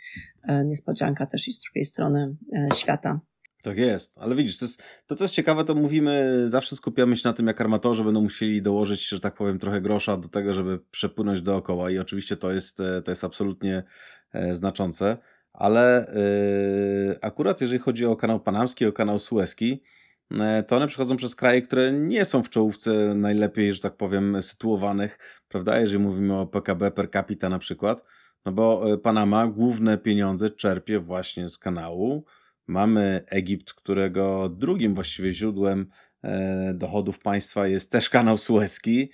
e, 0.49 0.65
niespodzianka 0.65 1.27
też 1.27 1.49
i 1.49 1.53
z 1.53 1.61
drugiej 1.61 1.85
strony 1.85 2.37
e, 2.53 2.69
świata. 2.75 3.21
Tak 3.63 3.77
jest, 3.77 4.19
ale 4.19 4.35
widzisz, 4.35 4.59
to 4.59 4.65
jest, 4.65 4.83
to, 5.07 5.17
to 5.17 5.25
jest 5.25 5.35
ciekawe, 5.35 5.65
to 5.65 5.75
mówimy, 5.75 6.45
zawsze 6.47 6.77
skupiamy 6.77 7.17
się 7.17 7.29
na 7.29 7.33
tym, 7.33 7.47
jak 7.47 7.61
armatorzy 7.61 8.05
będą 8.05 8.23
musieli 8.23 8.63
dołożyć, 8.63 9.09
że 9.09 9.21
tak 9.21 9.35
powiem, 9.35 9.59
trochę 9.59 9.81
grosza 9.81 10.17
do 10.17 10.29
tego, 10.29 10.53
żeby 10.53 10.79
przepłynąć 10.91 11.43
dookoła 11.43 11.91
i 11.91 11.99
oczywiście 11.99 12.37
to 12.37 12.53
jest, 12.53 12.79
to 13.05 13.11
jest 13.11 13.25
absolutnie 13.25 13.83
znaczące, 14.53 15.17
ale 15.53 16.07
yy, 17.09 17.17
akurat 17.23 17.61
jeżeli 17.61 17.79
chodzi 17.79 18.07
o 18.07 18.17
kanał 18.17 18.41
panamski, 18.41 18.87
o 18.87 18.93
kanał 18.93 19.19
sueski, 19.19 19.83
to 20.67 20.77
one 20.77 20.87
przechodzą 20.87 21.17
przez 21.17 21.35
kraje, 21.35 21.63
które 21.63 21.93
nie 21.93 22.25
są 22.25 22.43
w 22.43 22.51
czołówce 22.51 23.15
najlepiej, 23.15 23.73
że 23.75 23.81
tak 23.81 23.97
powiem, 23.97 24.43
sytuowanych, 24.43 25.43
prawda? 25.49 25.81
Jeżeli 25.81 26.03
mówimy 26.03 26.39
o 26.39 26.47
PKB 26.47 26.91
per 26.91 27.11
capita 27.11 27.49
na 27.49 27.59
przykład, 27.59 28.05
no 28.45 28.53
bo 28.53 28.93
e, 28.93 28.99
Panama 28.99 29.47
główne 29.47 29.99
pieniądze 29.99 30.51
czerpie 30.51 30.99
właśnie 30.99 31.49
z 31.49 31.59
kanału. 31.59 32.25
Mamy 32.67 33.21
Egipt, 33.27 33.73
którego 33.73 34.49
drugim 34.49 34.95
właściwie 34.95 35.33
źródłem 35.33 35.87
e, 36.23 36.75
dochodów 36.75 37.19
państwa 37.19 37.67
jest 37.67 37.93
też 37.93 38.11
kanał 38.11 38.39
Suezki. 38.39 39.11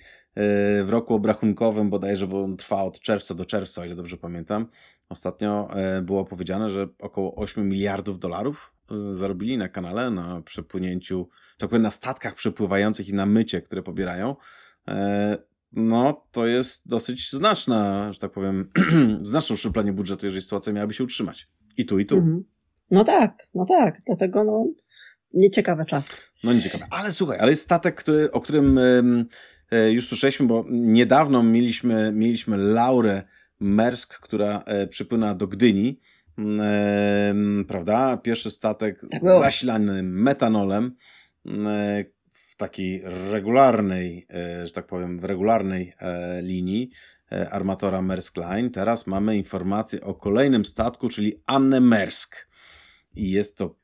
W 0.83 0.87
roku 0.89 1.13
obrachunkowym 1.13 1.89
bodajże, 1.89 2.27
bo 2.27 2.43
on 2.43 2.57
trwa 2.57 2.83
od 2.83 2.99
czerwca 2.99 3.33
do 3.33 3.45
czerwca, 3.45 3.81
o 3.81 3.85
ile 3.85 3.95
dobrze 3.95 4.17
pamiętam, 4.17 4.67
Ostatnio 5.09 5.69
e, 5.73 6.01
było 6.01 6.25
powiedziane, 6.25 6.69
że 6.69 6.87
około 6.99 7.35
8 7.35 7.69
miliardów 7.69 8.19
dolarów 8.19 8.73
e, 8.73 8.76
zarobili 9.11 9.57
na 9.57 9.69
kanale, 9.69 10.11
na 10.11 10.41
przepłynięciu, 10.41 11.27
tak 11.57 11.69
powiem, 11.69 11.83
na 11.83 11.91
statkach 11.91 12.35
przepływających 12.35 13.09
i 13.09 13.13
na 13.13 13.25
mycie, 13.25 13.61
które 13.61 13.83
pobierają. 13.83 14.35
E, 14.87 15.37
no, 15.71 16.27
to 16.31 16.45
jest 16.45 16.87
dosyć 16.87 17.31
znaczna, 17.31 18.11
że 18.11 18.19
tak 18.19 18.31
powiem, 18.31 18.69
znaczne 19.21 19.53
uszczuplenie 19.53 19.93
budżetu, 19.93 20.25
jeżeli 20.25 20.41
sytuacja 20.41 20.73
miałaby 20.73 20.93
się 20.93 21.03
utrzymać. 21.03 21.47
I 21.77 21.85
tu, 21.85 21.99
i 21.99 22.05
tu. 22.05 22.17
Mhm. 22.17 22.43
No 22.91 23.03
tak, 23.03 23.47
no 23.53 23.65
tak. 23.65 24.01
Dlatego 24.05 24.43
no, 24.43 24.65
nieciekawe 25.33 25.85
czas. 25.85 26.31
No 26.43 26.53
nieciekawe. 26.53 26.87
Ale 26.89 27.11
słuchaj, 27.11 27.39
ale 27.39 27.51
jest 27.51 27.63
statek, 27.63 27.95
który, 27.95 28.31
o 28.31 28.41
którym 28.41 28.79
już 29.91 30.07
słyszeliśmy, 30.07 30.47
bo 30.47 30.65
niedawno 30.69 31.43
mieliśmy, 31.43 32.11
mieliśmy 32.13 32.57
Laurę 32.57 33.23
Mersk, 33.59 34.19
która 34.19 34.63
e, 34.65 34.87
przypłyna 34.87 35.35
do 35.35 35.47
Gdyni, 35.47 35.99
prawda? 37.67 38.17
Pierwszy 38.17 38.51
statek 38.51 39.01
tak 39.11 39.23
zasilany 39.23 40.03
metanolem 40.03 40.95
e, 41.45 42.05
w 42.29 42.55
takiej 42.55 43.03
regularnej, 43.31 44.27
że 44.63 44.71
tak 44.71 44.87
powiem, 44.87 45.19
w 45.19 45.23
regularnej 45.23 45.93
linii 46.41 46.91
armatora 47.51 48.01
Maersk 48.01 48.37
Line. 48.37 48.71
Teraz 48.71 49.07
mamy 49.07 49.37
informację 49.37 50.01
o 50.01 50.13
kolejnym 50.13 50.65
statku, 50.65 51.09
czyli 51.09 51.41
Anne 51.45 51.79
Mersk. 51.79 52.47
I 53.15 53.31
jest 53.31 53.57
to 53.57 53.75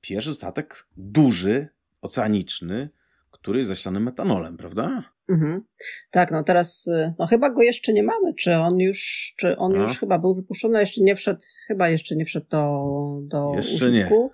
pierwszy 0.00 0.34
statek 0.34 0.88
duży, 0.96 1.68
oceaniczny, 2.00 2.90
który 3.30 3.58
jest 3.58 3.68
zasilany 3.68 4.00
metanolem, 4.00 4.56
prawda? 4.56 5.15
Mhm. 5.28 5.64
Tak, 6.10 6.30
no 6.30 6.42
teraz, 6.44 6.86
y, 6.86 7.14
no 7.18 7.26
chyba 7.26 7.50
go 7.50 7.62
jeszcze 7.62 7.92
nie 7.92 8.02
mamy. 8.02 8.34
Czy 8.34 8.54
on 8.54 8.78
już, 8.78 9.34
czy 9.38 9.56
on 9.56 9.72
już 9.72 9.98
chyba 9.98 10.18
był 10.18 10.34
wypuszczony, 10.34 10.80
jeszcze 10.80 11.02
nie 11.02 11.14
wszedł, 11.14 11.40
chyba 11.66 11.88
jeszcze 11.88 12.16
nie 12.16 12.24
wszedł 12.24 12.46
do, 12.50 12.84
do 13.22 13.52
jeszcze 13.56 13.86
użytku, 13.86 14.32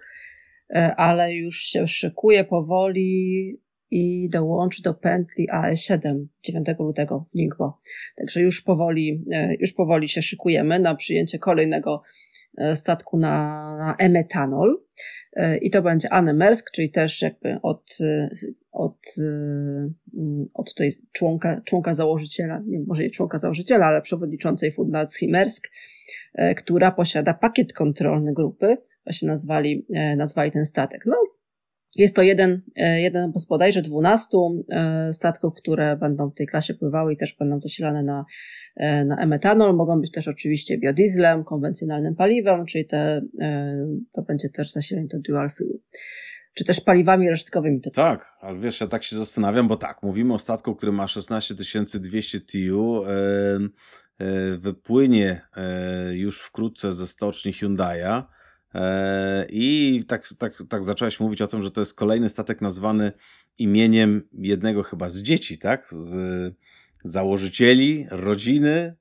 nie. 0.70 0.81
E, 0.81 0.96
ale 0.96 1.35
już 1.35 1.57
się 1.57 1.87
szykuje 1.87 2.44
powoli 2.44 3.61
i 3.90 4.28
dołączy 4.31 4.83
do 4.83 4.94
pętli 4.94 5.48
AE7 5.48 6.26
9 6.42 6.68
lutego 6.78 7.24
w 7.31 7.35
Ningbo. 7.35 7.81
Także 8.16 8.40
już 8.40 8.62
powoli, 8.62 9.24
e, 9.33 9.55
już 9.61 9.72
powoli 9.72 10.09
się 10.09 10.22
szykujemy 10.22 10.78
na 10.78 10.94
przyjęcie 10.94 11.38
kolejnego 11.38 12.02
statku 12.74 13.18
na, 13.18 13.37
na 13.76 13.96
emetanol. 13.98 14.83
I 15.62 15.71
to 15.71 15.83
będzie 15.83 16.12
Anne 16.12 16.35
Mersk, 16.35 16.71
czyli 16.71 16.90
też 16.90 17.23
jakby 17.23 17.59
od 17.62 17.99
od, 18.73 19.14
y, 19.18 19.90
od 20.55 20.75
tutaj 20.75 20.90
członka, 21.12 21.61
członka 21.64 21.95
założyciela, 21.95 22.62
nie 22.66 22.81
może 22.81 23.03
nie 23.03 23.11
członka 23.11 23.38
założyciela, 23.38 23.87
ale 23.87 24.03
przewodniczącej 24.03 24.73
Fundacji 24.73 25.31
Mersk, 25.31 25.71
e, 26.35 26.55
która 26.55 26.90
posiada 26.90 27.35
pakiet 27.35 27.73
kontrolny 27.73 28.33
grupy, 28.33 28.77
właśnie 29.05 29.29
nazwali, 29.29 29.87
e, 29.95 30.16
nazwali 30.16 30.51
ten 30.51 30.66
statek. 30.66 31.03
No, 31.07 31.16
jest 31.96 32.16
to 32.16 32.22
jeden, 32.22 32.62
e, 32.76 33.00
jeden 33.00 33.33
bodajże 33.48 33.83
dwunastu 33.83 34.64
statków, 35.12 35.55
które 35.55 35.96
będą 35.96 36.31
w 36.31 36.35
tej 36.35 36.46
klasie 36.46 36.74
pływały 36.74 37.12
i 37.12 37.16
też 37.16 37.37
będą 37.38 37.61
zasilane 37.61 38.02
na, 38.02 38.24
na 39.05 39.16
emetanol. 39.16 39.76
Mogą 39.76 40.00
być 40.00 40.11
też 40.11 40.28
oczywiście 40.28 40.78
biodieslem, 40.78 41.44
konwencjonalnym 41.44 42.14
paliwem, 42.14 42.66
czyli 42.66 42.87
te, 42.87 43.22
to 44.12 44.22
będzie 44.22 44.48
też 44.48 44.72
zasilanie 44.72 45.07
do 45.07 45.18
dual 45.18 45.50
fuel 45.50 45.78
czy 46.55 46.64
też 46.64 46.81
paliwami 46.81 47.31
resztkowymi. 47.31 47.81
To 47.81 47.90
tak, 47.90 48.37
ale 48.40 48.59
wiesz, 48.59 48.81
ja 48.81 48.87
tak 48.87 49.02
się 49.02 49.16
zastanawiam, 49.16 49.68
bo 49.68 49.76
tak, 49.76 50.02
mówimy 50.02 50.35
o 50.35 50.38
statku, 50.38 50.76
który 50.76 50.92
ma 50.92 51.09
16 51.09 51.55
200 52.00 52.40
TU, 52.40 53.05
e, 53.05 53.11
e, 54.18 54.57
wypłynie 54.59 55.40
e, 55.57 56.14
już 56.14 56.40
wkrótce 56.40 56.94
ze 56.94 57.07
stoczni 57.07 57.52
Hyundai'a 57.52 58.22
e, 58.22 58.24
i 59.51 60.01
tak, 60.09 60.29
tak, 60.39 60.63
tak 60.69 60.85
zacząłeś 60.85 61.21
mówić 61.21 61.43
o 61.43 61.47
tym, 61.47 61.63
że 61.63 61.71
to 61.71 61.81
jest 61.81 61.95
kolejny 61.95 62.29
statek 62.29 62.61
nazwany 62.61 63.13
imieniem 63.59 64.29
jednego 64.33 64.83
chyba 64.83 65.09
z 65.09 65.23
dzieci, 65.23 65.59
tak? 65.59 65.87
Z 65.89 66.55
założycieli, 67.05 68.07
rodziny 68.11 68.97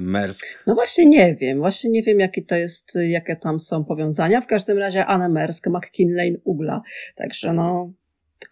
Mersk. 0.00 0.46
No 0.66 0.74
właśnie 0.74 1.06
nie 1.06 1.34
wiem, 1.34 1.58
właśnie 1.58 1.90
nie 1.90 2.02
wiem, 2.02 2.20
jakie 2.20 2.42
to 2.42 2.56
jest, 2.56 2.98
jakie 3.08 3.36
tam 3.36 3.58
są 3.58 3.84
powiązania. 3.84 4.40
W 4.40 4.46
każdym 4.46 4.78
razie 4.78 5.06
Anna 5.06 5.28
Mersk, 5.28 5.66
McKinley, 5.66 6.40
Ugla. 6.44 6.82
Także 7.14 7.52
no, 7.52 7.92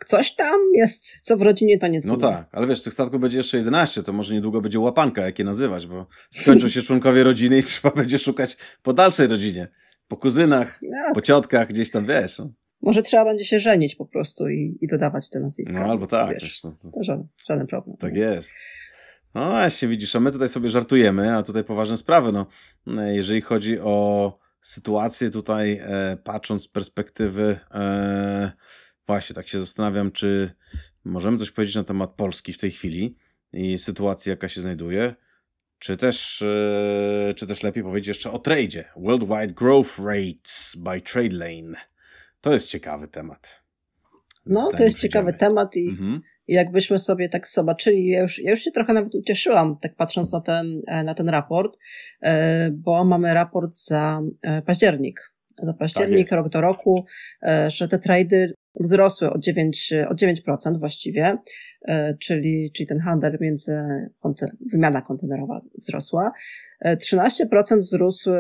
coś 0.07 0.35
tam 0.35 0.61
jest, 0.75 1.21
co 1.21 1.37
w 1.37 1.43
rodzinie 1.43 1.79
to 1.79 1.87
nie 1.87 2.01
zginie. 2.01 2.17
No 2.17 2.21
tak, 2.21 2.49
ale 2.53 2.67
wiesz, 2.67 2.83
tych 2.83 2.93
statków 2.93 3.21
będzie 3.21 3.37
jeszcze 3.37 3.57
11, 3.57 4.03
to 4.03 4.13
może 4.13 4.35
niedługo 4.35 4.61
będzie 4.61 4.81
łapanka, 4.81 5.23
jak 5.23 5.39
je 5.39 5.45
nazywać, 5.45 5.87
bo 5.87 6.07
skończą 6.31 6.69
się 6.69 6.83
członkowie 6.83 7.25
rodziny 7.25 7.59
i 7.59 7.63
trzeba 7.73 7.95
będzie 7.95 8.19
szukać 8.19 8.57
po 8.83 8.93
dalszej 8.93 9.27
rodzinie. 9.27 9.69
Po 10.09 10.17
kuzynach, 10.17 10.81
no. 10.83 11.15
po 11.15 11.21
ciotkach, 11.21 11.69
gdzieś 11.69 11.91
tam, 11.91 12.07
wiesz. 12.07 12.39
No. 12.39 12.53
Może 12.83 13.03
trzeba 13.03 13.25
będzie 13.25 13.45
się 13.45 13.61
żenić 13.61 13.95
po 13.95 14.07
prostu 14.07 14.49
i, 14.49 14.79
i 14.81 14.87
dodawać 14.87 15.31
te 15.31 15.41
nazwiska. 15.41 15.81
No 15.81 15.91
albo 15.91 16.07
tak. 16.07 16.41
Wiesz, 16.41 16.61
to, 16.61 16.73
to, 16.83 16.91
to 16.91 17.03
żaden, 17.03 17.29
żaden 17.49 17.67
problem. 17.67 17.97
Tak 17.97 18.15
jest. 18.15 18.55
No 19.35 19.51
właśnie, 19.51 19.89
widzisz, 19.89 20.17
a 20.17 20.21
my 20.21 20.33
tutaj 20.33 20.49
sobie 20.49 20.69
żartujemy, 20.69 21.37
a 21.37 21.43
tutaj 21.43 21.65
poważne 21.65 21.97
sprawy. 21.97 22.33
No, 22.33 22.47
jeżeli 23.03 23.41
chodzi 23.41 23.81
o 23.81 24.39
sytuację 24.61 25.31
tutaj, 25.31 25.81
e, 25.83 26.17
patrząc 26.25 26.63
z 26.63 26.69
perspektywy, 26.69 27.59
e, 27.75 28.53
właśnie 29.07 29.35
tak 29.35 29.49
się 29.49 29.61
zastanawiam, 29.61 30.11
czy 30.11 30.51
możemy 31.05 31.39
coś 31.39 31.51
powiedzieć 31.51 31.77
na 31.77 31.85
temat 31.85 32.11
Polski 32.11 32.53
w 32.53 32.59
tej 32.59 32.71
chwili 32.71 33.17
i 33.53 33.79
sytuacji, 33.79 34.31
jaka 34.31 34.49
się 34.49 34.61
znajduje, 34.61 35.15
czy 35.85 35.97
też, 35.97 36.43
e, 36.43 37.35
czy 37.35 37.47
też 37.47 37.63
lepiej 37.63 37.83
powiedzieć 37.83 38.09
jeszcze 38.09 38.31
o 38.31 38.39
tradzie. 38.39 38.85
Worldwide 38.97 39.55
Growth 39.55 39.99
Rates 39.99 40.73
by 40.77 41.01
Trade 41.01 41.37
Lane. 41.37 41.79
To 42.41 42.53
jest 42.53 42.69
ciekawy 42.69 43.09
temat. 43.09 43.63
No, 44.47 44.61
Zanim 44.61 44.77
to 44.77 44.85
jest 44.85 44.99
ciekawy 44.99 45.33
temat 45.33 45.77
i 45.77 45.89
mhm 45.89 46.21
jakbyśmy 46.49 46.99
sobie 46.99 47.29
tak 47.29 47.49
zobaczyli, 47.49 48.07
ja 48.07 48.21
już, 48.21 48.39
ja 48.39 48.51
już 48.51 48.61
się 48.61 48.71
trochę 48.71 48.93
nawet 48.93 49.15
ucieszyłam, 49.15 49.79
tak 49.81 49.95
patrząc 49.95 50.33
na 50.33 50.41
ten, 50.41 50.83
e, 50.87 51.05
na 51.05 51.15
ten 51.15 51.29
raport, 51.29 51.77
e, 52.23 52.71
bo 52.71 53.05
mamy 53.05 53.35
raport 53.35 53.75
za 53.75 54.21
październik. 54.67 55.33
Za 55.63 55.75
październik, 55.75 56.29
tak 56.29 56.39
rok 56.39 56.49
do 56.49 56.61
roku, 56.61 57.05
że 57.69 57.89
te 57.89 57.99
trady 57.99 58.55
wzrosły 58.81 59.31
o 59.31 59.39
9, 59.39 59.93
o 60.09 60.15
9% 60.15 60.79
właściwie, 60.79 61.39
czyli, 62.21 62.73
czyli 62.73 62.87
ten 62.87 63.01
handel 63.01 63.39
między, 63.41 63.73
wymiana 64.73 65.03
kontenerowa 65.03 65.61
wzrosła. 65.79 66.33
13% 66.85 67.79
wzrósł 67.79 68.31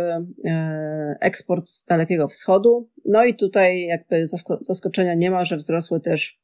eksport 1.20 1.68
z 1.68 1.85
Dalekiego 1.85 2.29
Wschodu. 2.29 2.90
No 3.05 3.25
i 3.25 3.35
tutaj 3.37 3.83
jakby 3.83 4.27
zaskoczenia 4.61 5.14
nie 5.14 5.31
ma, 5.31 5.44
że 5.44 5.57
wzrosły 5.57 6.01
też 6.01 6.43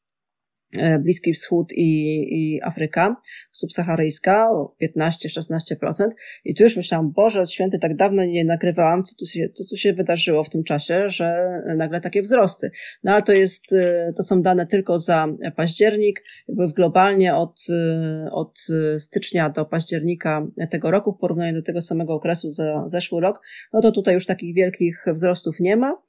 Bliski 0.99 1.33
Wschód 1.33 1.73
i, 1.73 2.21
i 2.31 2.61
Afryka 2.63 3.15
subsaharyjska 3.51 4.49
o 4.51 4.75
15-16%. 4.97 6.09
I 6.45 6.55
tu 6.55 6.63
już 6.63 6.77
myślałam, 6.77 7.11
Boże 7.11 7.45
święty, 7.45 7.79
tak 7.79 7.95
dawno 7.95 8.25
nie 8.25 8.45
nagrywałam, 8.45 9.03
co 9.03 9.15
tu, 9.19 9.25
się, 9.25 9.49
co 9.53 9.63
tu 9.69 9.77
się 9.77 9.93
wydarzyło 9.93 10.43
w 10.43 10.49
tym 10.49 10.63
czasie, 10.63 11.09
że 11.09 11.49
nagle 11.77 12.01
takie 12.01 12.21
wzrosty. 12.21 12.71
No 13.03 13.11
ale 13.11 13.21
to 13.21 13.33
jest, 13.33 13.73
e, 13.73 14.13
to 14.17 14.23
są 14.23 14.41
dane 14.41 14.67
tylko 14.67 14.97
za 14.97 15.27
październik, 15.55 16.23
jakby 16.47 16.67
globalnie 16.67 17.35
od, 17.35 17.61
e, 17.69 18.31
od 18.31 18.59
stycznia 18.97 19.49
do 19.49 19.65
października 19.65 20.47
tego 20.69 20.91
roku 20.91 21.11
w 21.11 21.17
porównaniu 21.17 21.53
do 21.53 21.61
tego 21.61 21.81
samego 21.81 22.13
okresu 22.13 22.49
za 22.49 22.83
zeszły 22.87 23.21
rok, 23.21 23.41
no 23.73 23.81
to 23.81 23.91
tutaj 23.91 24.13
już 24.13 24.25
takich 24.25 24.55
wielkich 24.55 25.05
wzrostów 25.13 25.59
nie 25.59 25.77
ma, 25.77 26.01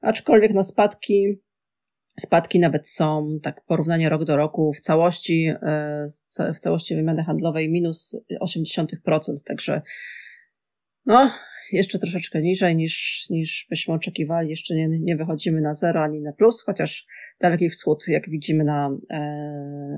aczkolwiek 0.00 0.54
na 0.54 0.62
spadki 0.62 1.40
Spadki 2.18 2.58
nawet 2.58 2.88
są, 2.88 3.38
tak 3.42 3.64
porównanie 3.64 4.08
rok 4.08 4.24
do 4.24 4.36
roku, 4.36 4.72
w 4.72 4.80
całości, 4.80 5.46
e, 5.62 6.06
w 6.54 6.58
całości 6.58 6.96
wymiany 6.96 7.24
handlowej 7.24 7.70
minus 7.70 8.22
0,8%, 8.42 9.42
także 9.44 9.82
no, 11.06 11.30
jeszcze 11.72 11.98
troszeczkę 11.98 12.40
niżej 12.40 12.76
niż, 12.76 13.26
niż 13.30 13.66
byśmy 13.70 13.94
oczekiwali. 13.94 14.50
Jeszcze 14.50 14.74
nie, 14.74 14.88
nie 14.88 15.16
wychodzimy 15.16 15.60
na 15.60 15.74
zero 15.74 16.02
ani 16.02 16.20
na 16.20 16.32
plus, 16.32 16.62
chociaż 16.62 17.06
Daleki 17.40 17.68
Wschód, 17.68 18.04
jak 18.08 18.30
widzimy 18.30 18.64
na, 18.64 18.90
e, 19.10 19.18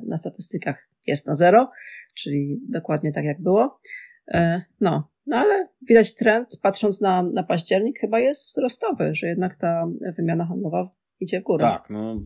na 0.06 0.16
statystykach, 0.16 0.88
jest 1.06 1.26
na 1.26 1.34
zero, 1.34 1.70
czyli 2.14 2.60
dokładnie 2.68 3.12
tak 3.12 3.24
jak 3.24 3.42
było. 3.42 3.80
E, 4.28 4.62
no, 4.80 5.10
no 5.26 5.36
ale 5.36 5.68
widać 5.88 6.14
trend, 6.14 6.48
patrząc 6.62 7.00
na, 7.00 7.22
na 7.22 7.42
październik, 7.42 7.98
chyba 7.98 8.20
jest 8.20 8.48
wzrostowy, 8.48 9.14
że 9.14 9.26
jednak 9.26 9.56
ta 9.56 9.86
wymiana 10.16 10.46
handlowa 10.46 10.94
idzie 11.22 11.40
w 11.40 11.44
górę. 11.44 11.64
Tak, 11.64 11.90
no 11.90 12.20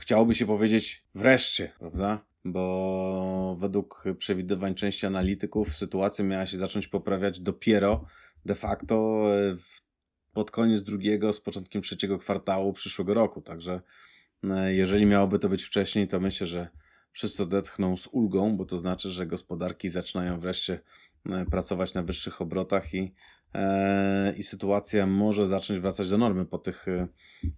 chciałoby 0.00 0.34
się 0.34 0.46
powiedzieć 0.46 1.04
wreszcie, 1.14 1.72
prawda? 1.78 2.26
Bo 2.44 3.56
według 3.60 4.04
przewidywań 4.18 4.74
części 4.74 5.06
analityków 5.06 5.76
sytuacja 5.76 6.24
miała 6.24 6.46
się 6.46 6.58
zacząć 6.58 6.88
poprawiać 6.88 7.40
dopiero 7.40 8.04
de 8.44 8.54
facto 8.54 9.22
w, 9.56 9.80
pod 10.32 10.50
koniec 10.50 10.82
drugiego, 10.82 11.32
z 11.32 11.40
początkiem 11.40 11.82
trzeciego 11.82 12.18
kwartału 12.18 12.72
przyszłego 12.72 13.14
roku. 13.14 13.42
Także 13.42 13.80
e, 14.44 14.74
jeżeli 14.74 15.06
miałoby 15.06 15.38
to 15.38 15.48
być 15.48 15.62
wcześniej, 15.62 16.08
to 16.08 16.20
myślę, 16.20 16.46
że 16.46 16.68
wszyscy 17.12 17.42
odetchną 17.42 17.96
z 17.96 18.06
ulgą, 18.06 18.56
bo 18.56 18.64
to 18.64 18.78
znaczy, 18.78 19.10
że 19.10 19.26
gospodarki 19.26 19.88
zaczynają 19.88 20.40
wreszcie 20.40 20.74
e, 20.74 20.80
pracować 21.50 21.94
na 21.94 22.02
wyższych 22.02 22.40
obrotach 22.40 22.94
i, 22.94 23.12
e, 23.54 24.34
i 24.36 24.42
sytuacja 24.42 25.06
może 25.06 25.46
zacząć 25.46 25.80
wracać 25.80 26.10
do 26.10 26.18
normy 26.18 26.46
po 26.46 26.58
tych 26.58 26.88
e, 26.88 27.08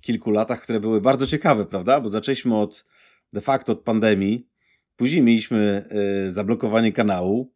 kilku 0.00 0.30
latach, 0.30 0.60
które 0.62 0.80
były 0.80 1.00
bardzo 1.00 1.26
ciekawe, 1.26 1.66
prawda? 1.66 2.00
Bo 2.00 2.08
zaczęliśmy 2.08 2.56
od 2.56 2.84
de 3.32 3.40
facto 3.40 3.72
od 3.72 3.80
pandemii, 3.80 4.48
później 4.96 5.22
mieliśmy 5.22 5.88
e, 5.90 6.30
zablokowanie 6.30 6.92
kanału, 6.92 7.52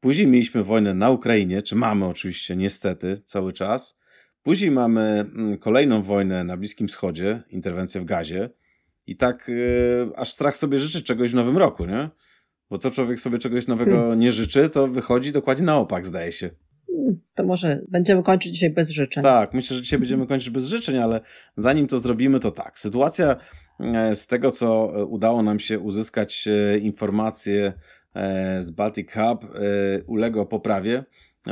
później 0.00 0.26
mieliśmy 0.26 0.64
wojnę 0.64 0.94
na 0.94 1.10
Ukrainie, 1.10 1.62
czy 1.62 1.74
mamy 1.74 2.06
oczywiście 2.06 2.56
niestety 2.56 3.20
cały 3.24 3.52
czas. 3.52 3.98
Później 4.42 4.70
mamy 4.70 5.00
mm, 5.00 5.58
kolejną 5.58 6.02
wojnę 6.02 6.44
na 6.44 6.56
Bliskim 6.56 6.88
Wschodzie, 6.88 7.42
interwencję 7.48 8.00
w 8.00 8.04
gazie. 8.04 8.50
I 9.06 9.16
tak 9.16 9.50
aż 10.16 10.32
strach 10.32 10.56
sobie 10.56 10.78
życzy 10.78 11.02
czegoś 11.02 11.30
w 11.30 11.34
nowym 11.34 11.58
roku, 11.58 11.86
nie? 11.86 12.10
Bo 12.70 12.78
co 12.78 12.90
człowiek 12.90 13.20
sobie 13.20 13.38
czegoś 13.38 13.66
nowego 13.66 13.90
hmm. 13.90 14.18
nie 14.18 14.32
życzy, 14.32 14.68
to 14.68 14.88
wychodzi 14.88 15.32
dokładnie 15.32 15.66
na 15.66 15.76
opak, 15.76 16.06
zdaje 16.06 16.32
się. 16.32 16.50
Hmm, 16.86 17.20
to 17.34 17.44
może 17.44 17.80
będziemy 17.88 18.22
kończyć 18.22 18.52
dzisiaj 18.52 18.70
bez 18.70 18.90
życzeń. 18.90 19.22
Tak, 19.22 19.54
myślę, 19.54 19.76
że 19.76 19.82
dzisiaj 19.82 19.98
będziemy 19.98 20.26
kończyć 20.26 20.50
bez 20.50 20.66
życzeń, 20.66 20.98
ale 20.98 21.20
zanim 21.56 21.86
to 21.86 21.98
zrobimy, 21.98 22.40
to 22.40 22.50
tak. 22.50 22.78
Sytuacja 22.78 23.36
e, 23.80 24.16
z 24.16 24.26
tego, 24.26 24.50
co 24.50 24.86
udało 25.08 25.42
nam 25.42 25.60
się 25.60 25.78
uzyskać 25.78 26.48
e, 26.48 26.78
informacje 26.78 27.72
e, 28.14 28.62
z 28.62 28.70
Baltic 28.70 29.12
Hub, 29.12 29.46
uległa 30.06 30.46
poprawie. 30.46 31.04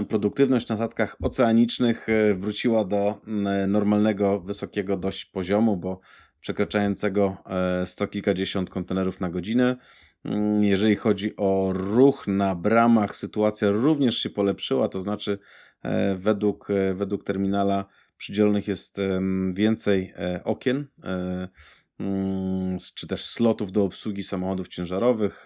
Produktywność 0.09 0.68
na 0.68 0.77
statkach 0.77 1.16
oceanicznych 1.22 2.07
wróciła 2.35 2.85
do 2.85 3.20
normalnego, 3.68 4.40
wysokiego 4.40 4.96
dość 4.96 5.24
poziomu, 5.24 5.77
bo 5.77 6.00
przekraczającego 6.44 7.37
e, 7.46 7.87
sto 7.87 8.07
kilkadziesiąt 8.07 8.70
kontenerów 8.70 9.20
na 9.20 9.31
godzinę. 9.31 9.77
Mm, 10.24 10.64
jeżeli 10.64 10.96
chodzi 10.96 11.37
o 11.37 11.72
ruch 11.72 12.26
na 12.26 12.54
bramach, 12.54 13.16
sytuacja 13.16 13.70
również 13.70 14.18
się 14.18 14.30
polepszyła, 14.30 14.88
to 14.88 15.00
znaczy 15.00 15.38
e, 15.82 16.14
według, 16.14 16.70
e, 16.70 16.94
według 16.94 17.24
terminala 17.24 17.84
przydzielonych 18.16 18.68
jest 18.68 18.96
więcej 19.52 20.14
okien, 20.44 20.87
mm, 21.02 21.48
czy 22.94 23.07
też 23.07 23.24
slotów 23.24 23.72
do 23.72 23.85
obsługi 23.85 24.22
samochodów 24.22 24.68
ciężarowych 24.68 25.44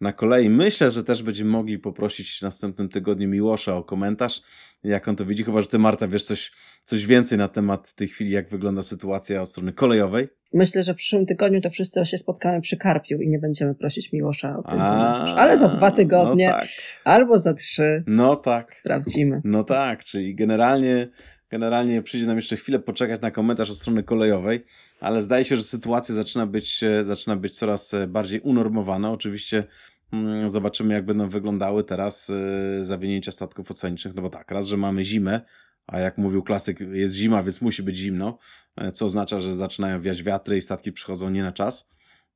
na 0.00 0.12
kolei. 0.12 0.50
Myślę, 0.50 0.90
że 0.90 1.04
też 1.04 1.22
będziemy 1.22 1.50
mogli 1.50 1.78
poprosić 1.78 2.38
w 2.38 2.42
następnym 2.42 2.88
tygodniu 2.88 3.28
Miłosza 3.28 3.76
o 3.76 3.84
komentarz, 3.84 4.42
jak 4.84 5.08
on 5.08 5.16
to 5.16 5.24
widzi, 5.24 5.44
chyba 5.44 5.60
że 5.60 5.66
ty 5.66 5.78
Marta 5.78 6.08
wiesz 6.08 6.24
coś, 6.24 6.52
coś 6.84 7.06
więcej 7.06 7.38
na 7.38 7.48
temat 7.48 7.88
w 7.88 7.94
tej 7.94 8.08
chwili, 8.08 8.30
jak 8.30 8.48
wygląda 8.48 8.82
sytuacja 8.82 9.42
od 9.42 9.48
strony 9.48 9.72
kolejowej. 9.72 10.28
Myślę, 10.54 10.82
że 10.82 10.94
w 10.94 10.96
przyszłym 10.96 11.26
tygodniu 11.26 11.60
to 11.60 11.70
wszyscy 11.70 12.06
się 12.06 12.18
spotkamy 12.18 12.60
przy 12.60 12.76
Karpiu 12.76 13.20
i 13.20 13.28
nie 13.28 13.38
będziemy 13.38 13.74
prosić 13.74 14.12
Miłosza 14.12 14.58
o 14.58 14.62
tym. 14.62 14.78
A, 14.80 15.34
ale 15.34 15.58
za 15.58 15.68
dwa 15.68 15.90
tygodnie, 15.90 16.46
no 16.46 16.52
tak. 16.52 16.68
albo 17.04 17.38
za 17.38 17.54
trzy. 17.54 18.04
No 18.06 18.36
tak. 18.36 18.72
Sprawdzimy. 18.72 19.40
No 19.44 19.64
tak, 19.64 20.04
czyli 20.04 20.34
generalnie 20.34 21.08
Generalnie 21.50 22.02
przyjdzie 22.02 22.26
nam 22.26 22.36
jeszcze 22.36 22.56
chwilę 22.56 22.78
poczekać 22.78 23.20
na 23.20 23.30
komentarz 23.30 23.70
od 23.70 23.76
strony 23.76 24.02
kolejowej, 24.02 24.64
ale 25.00 25.20
zdaje 25.20 25.44
się, 25.44 25.56
że 25.56 25.62
sytuacja 25.62 26.14
zaczyna 26.14 26.46
być, 26.46 26.84
zaczyna 27.02 27.36
być 27.36 27.58
coraz 27.58 27.94
bardziej 28.08 28.40
unormowana. 28.40 29.10
Oczywiście 29.10 29.64
mm, 30.12 30.48
zobaczymy, 30.48 30.94
jak 30.94 31.06
będą 31.06 31.28
wyglądały 31.28 31.84
teraz 31.84 32.30
y, 32.30 32.84
zawinięcia 32.84 33.32
statków 33.32 33.70
oceanicznych. 33.70 34.14
No 34.14 34.22
bo 34.22 34.30
tak, 34.30 34.50
raz, 34.50 34.66
że 34.66 34.76
mamy 34.76 35.04
zimę, 35.04 35.40
a 35.86 36.00
jak 36.00 36.18
mówił 36.18 36.42
klasyk, 36.42 36.80
jest 36.80 37.14
zima, 37.14 37.42
więc 37.42 37.60
musi 37.60 37.82
być 37.82 37.96
zimno, 37.96 38.38
e, 38.76 38.92
co 38.92 39.04
oznacza, 39.04 39.40
że 39.40 39.54
zaczynają 39.54 40.00
wiać 40.00 40.22
wiatry 40.22 40.56
i 40.56 40.60
statki 40.60 40.92
przychodzą 40.92 41.30
nie 41.30 41.42
na 41.42 41.52
czas. 41.52 41.90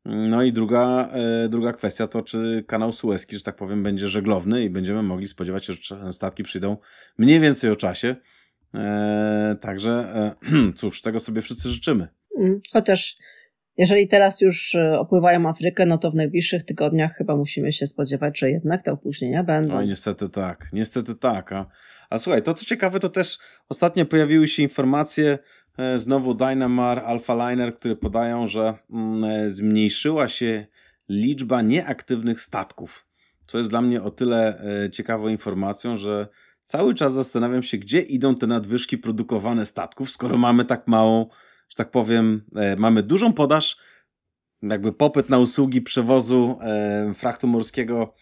No 0.05 0.43
i 0.43 0.53
druga, 0.53 1.09
e, 1.13 1.49
druga 1.49 1.73
kwestia 1.73 2.07
to, 2.07 2.23
czy 2.23 2.65
kanał 2.67 2.93
Suezki, 2.93 3.37
że 3.37 3.43
tak 3.43 3.57
powiem, 3.57 3.83
będzie 3.83 4.09
żeglowny 4.09 4.65
i 4.65 4.71
będziemy 4.71 5.03
mogli 5.03 5.29
spodziewać 5.29 5.65
się, 5.65 5.73
że 5.73 6.13
statki 6.13 6.43
przyjdą 6.43 6.77
mniej 7.19 7.41
więcej 7.41 7.71
o 7.71 7.77
czasie. 7.77 8.17
Eee, 8.75 9.57
także 9.57 9.91
e, 9.93 10.73
cóż, 10.79 11.03
tego 11.03 11.21
sobie 11.21 11.43
wszyscy 11.43 11.69
życzymy. 11.69 12.09
Mm, 12.39 12.61
chociaż 12.73 13.17
jeżeli 13.77 14.09
teraz 14.09 14.41
już 14.41 14.75
e, 14.75 14.99
opływają 14.99 15.49
Afrykę, 15.49 15.87
no 15.87 15.99
to 15.99 16.11
w 16.11 16.15
najbliższych 16.15 16.65
tygodniach 16.65 17.15
chyba 17.15 17.37
musimy 17.37 17.73
się 17.73 17.87
spodziewać, 17.87 18.39
że 18.39 18.51
jednak 18.51 18.85
te 18.85 18.93
opóźnienia 18.93 19.45
będą. 19.45 19.77
Oj, 19.77 19.87
niestety 19.87 20.29
tak, 20.29 20.69
niestety 20.73 21.15
tak. 21.15 21.53
A, 21.53 21.67
a 22.11 22.19
słuchaj, 22.19 22.43
to 22.43 22.55
co 22.55 22.65
ciekawe, 22.65 23.01
to 23.01 23.09
też 23.09 23.39
ostatnio 23.69 24.07
pojawiły 24.07 24.49
się 24.49 24.63
informacje 24.63 25.39
e, 25.79 25.99
znowu 25.99 26.35
Dynamar, 26.35 26.99
Alpha 26.99 27.51
Liner, 27.51 27.77
które 27.77 27.97
podają, 27.97 28.47
że 28.47 28.75
mm, 28.91 29.51
zmniejszyła 29.51 30.29
się 30.29 30.67
liczba 31.09 31.63
nieaktywnych 31.63 32.41
statków. 32.41 33.07
Co 33.47 33.59
jest 33.59 33.71
dla 33.71 33.81
mnie 33.81 34.03
o 34.03 34.11
tyle 34.11 34.63
ciekawą 34.93 35.29
informacją, 35.29 35.97
że 35.97 36.29
cały 36.71 36.95
czas 36.95 37.13
zastanawiam 37.13 37.63
się, 37.63 37.79
gdzie 37.79 38.01
idą 38.01 38.35
te 38.35 38.47
nadwyżki 38.47 38.99
produkowane 38.99 39.67
statków, 39.67 40.11
skoro 40.11 40.39
mamy 40.39 40.65
tak 40.65 40.89
małą, 40.89 41.27
że 41.69 41.77
tak 41.77 41.91
powiem, 41.91 42.43
e, 42.57 42.77
mamy 42.77 43.03
dużą 43.03 43.33
podaż, 43.33 43.77
jakby 44.63 44.93
popyt 44.93 45.29
na 45.29 45.39
usługi 45.39 45.83
przewozu 45.83 46.59
e, 46.63 47.15
frachtu 47.15 47.47
morskiego 47.47 48.15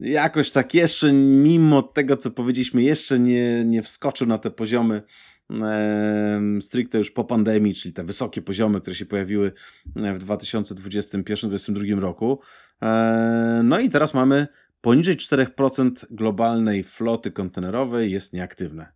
jakoś 0.00 0.50
tak 0.50 0.74
jeszcze, 0.74 1.12
mimo 1.12 1.82
tego, 1.82 2.16
co 2.16 2.30
powiedzieliśmy, 2.30 2.82
jeszcze 2.82 3.18
nie, 3.18 3.64
nie 3.64 3.82
wskoczył 3.82 4.26
na 4.26 4.38
te 4.38 4.50
poziomy 4.50 5.02
e, 5.50 6.42
stricte 6.60 6.98
już 6.98 7.10
po 7.10 7.24
pandemii, 7.24 7.74
czyli 7.74 7.94
te 7.94 8.04
wysokie 8.04 8.42
poziomy, 8.42 8.80
które 8.80 8.96
się 8.96 9.06
pojawiły 9.06 9.52
w 9.96 10.24
2021-2022 10.26 11.98
roku. 11.98 12.40
E, 12.82 13.60
no 13.64 13.80
i 13.80 13.88
teraz 13.88 14.14
mamy 14.14 14.46
poniżej 14.84 15.16
4% 15.16 15.90
globalnej 16.10 16.84
floty 16.84 17.30
kontenerowej 17.30 18.12
jest 18.12 18.32
nieaktywne. 18.32 18.86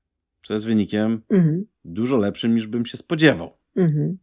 Co 0.47 0.53
jest 0.53 0.67
wynikiem 0.67 1.23
mhm. 1.31 1.67
dużo 1.85 2.17
lepszym 2.17 2.55
niż 2.55 2.67
bym 2.67 2.87
się 2.87 2.97
spodziewał. 2.97 3.59
Mhm. 3.77 4.19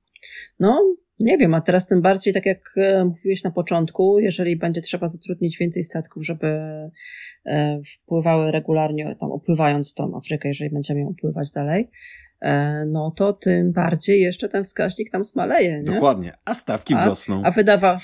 No, 0.59 0.95
nie 1.19 1.37
wiem, 1.37 1.53
a 1.53 1.61
teraz 1.61 1.87
tym 1.87 2.01
bardziej, 2.01 2.33
tak 2.33 2.45
jak 2.45 2.73
e, 2.77 3.05
mówiłeś 3.05 3.43
na 3.43 3.51
początku, 3.51 4.19
jeżeli 4.19 4.57
będzie 4.57 4.81
trzeba 4.81 5.07
zatrudnić 5.07 5.57
więcej 5.57 5.83
statków, 5.83 6.25
żeby 6.25 6.47
e, 7.45 7.81
wpływały 7.93 8.51
regularnie, 8.51 9.15
tam 9.19 9.31
opływając 9.31 9.93
tą 9.93 10.17
Afrykę, 10.17 10.47
jeżeli 10.47 10.69
będziemy 10.69 10.99
ją 10.99 11.07
opływać 11.07 11.51
dalej, 11.51 11.89
e, 12.41 12.85
no 12.85 13.11
to 13.11 13.33
tym 13.33 13.71
bardziej 13.71 14.21
jeszcze 14.21 14.49
ten 14.49 14.63
wskaźnik 14.63 15.11
tam 15.11 15.23
smaleje. 15.23 15.79
Nie? 15.79 15.91
Dokładnie, 15.91 16.33
a 16.45 16.53
stawki 16.53 16.93
a, 16.93 17.01
wzrosną. 17.01 17.41
A 17.43 17.51
wydawa, 17.51 17.99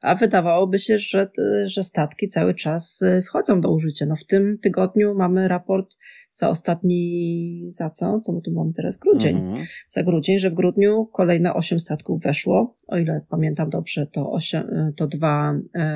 a 0.00 0.14
wydawałoby 0.14 0.78
się, 0.78 0.98
że, 0.98 1.30
że 1.64 1.82
statki 1.82 2.28
cały 2.28 2.54
czas 2.54 3.02
y, 3.02 3.22
wchodzą 3.22 3.60
do 3.60 3.72
użycia. 3.72 4.06
No 4.06 4.16
w 4.16 4.24
tym 4.24 4.58
tygodniu 4.58 5.14
mamy 5.14 5.48
raport 5.48 5.96
za 6.30 6.48
ostatni, 6.48 7.66
za 7.68 7.90
co? 7.90 8.20
Co 8.20 8.32
my 8.32 8.40
tu 8.40 8.52
mamy 8.52 8.72
teraz? 8.72 8.96
Grudzień. 8.96 9.36
Mhm. 9.36 9.66
Za 9.88 10.02
grudzień, 10.02 10.38
że 10.38 10.50
w 10.50 10.54
grudniu 10.54 11.06
kolejne 11.06 11.54
8 11.54 11.80
statków 11.80 12.22
weszło. 12.22 12.74
O 12.88 12.98
ile 12.98 13.20
pamiętam 13.28 13.70
dobrze, 13.70 14.06
to, 14.06 14.32
8, 14.32 14.62
y, 14.62 14.92
to 14.96 15.06
dwa, 15.06 15.54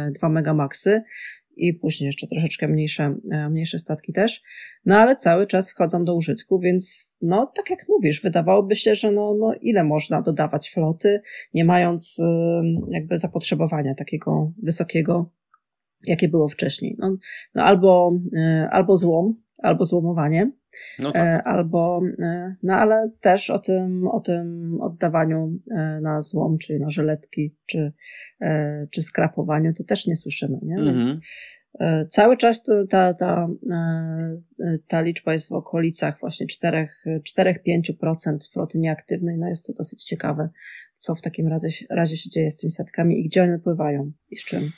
y, 0.09 0.13
dwa 0.13 0.29
megamaxy 0.29 1.03
i 1.57 1.75
później 1.75 2.07
jeszcze 2.07 2.27
troszeczkę 2.27 2.69
mniejsze, 2.69 3.15
e, 3.31 3.51
mniejsze 3.51 3.79
statki 3.79 4.13
też. 4.13 4.43
No 4.85 4.99
ale 4.99 5.17
cały 5.17 5.47
czas 5.47 5.71
wchodzą 5.71 6.05
do 6.05 6.15
użytku, 6.15 6.59
więc 6.59 7.17
no 7.23 7.53
tak 7.57 7.71
jak 7.71 7.89
mówisz, 7.89 8.23
wydawałoby 8.23 8.77
się, 8.77 8.95
że 8.95 9.13
no, 9.13 9.35
no 9.41 9.55
ile 9.61 9.85
można 9.85 10.23
dodawać 10.23 10.71
floty, 10.71 11.21
nie 11.55 11.65
mając 11.65 12.17
jakby 12.89 13.19
zapotrzebowania 13.19 13.95
takiego 13.95 14.53
wysokiego, 14.63 15.31
jakie 16.07 16.29
było 16.29 16.49
wcześniej. 16.49 16.97
No, 16.99 17.17
no 17.55 17.63
albo, 17.63 18.21
e, 18.37 18.69
albo 18.71 18.97
złom, 18.97 19.43
albo 19.63 19.85
złomowanie, 19.85 20.53
no 20.99 21.13
tak. 21.13 21.23
E, 21.23 21.43
albo, 21.43 22.01
no 22.63 22.75
ale 22.75 23.11
też 23.21 23.51
o 23.51 23.59
tym, 23.59 24.09
o 24.09 24.21
tym 24.21 24.79
oddawaniu 24.81 25.59
na 26.03 26.23
złom, 26.23 26.59
czyli 26.59 26.81
na 26.81 26.91
żyletki, 26.91 27.57
czy, 27.67 27.93
czy 28.91 29.03
skrapowaniu, 29.03 29.73
to 29.73 29.85
też 29.85 30.07
nie 30.07 30.17
słyszymy, 30.17 30.59
nie? 30.63 30.77
Więc 30.77 30.99
mhm. 30.99 31.21
E, 31.81 32.07
cały 32.07 32.37
czas 32.37 32.63
ta, 32.91 33.15
ta, 33.15 33.49
e, 33.71 34.79
ta 34.87 35.01
liczba 35.01 35.33
jest 35.33 35.49
w 35.49 35.53
okolicach 35.53 36.21
właśnie 36.21 36.47
4-5% 36.47 36.89
floty 38.53 38.79
nieaktywnej. 38.79 39.39
No 39.39 39.49
jest 39.49 39.67
to 39.67 39.73
dosyć 39.73 40.05
ciekawe, 40.05 40.51
co 40.99 41.15
w 41.15 41.23
takim 41.23 41.49
razie, 41.49 41.69
razie 41.91 42.17
się 42.17 42.31
dzieje 42.31 42.51
z 42.51 42.57
tymi 42.57 42.71
statkami 42.71 43.21
i 43.21 43.25
gdzie 43.25 43.43
one 43.43 43.59
pływają 43.59 44.13
i 44.31 44.37
z 44.37 44.45
czym. 44.45 44.71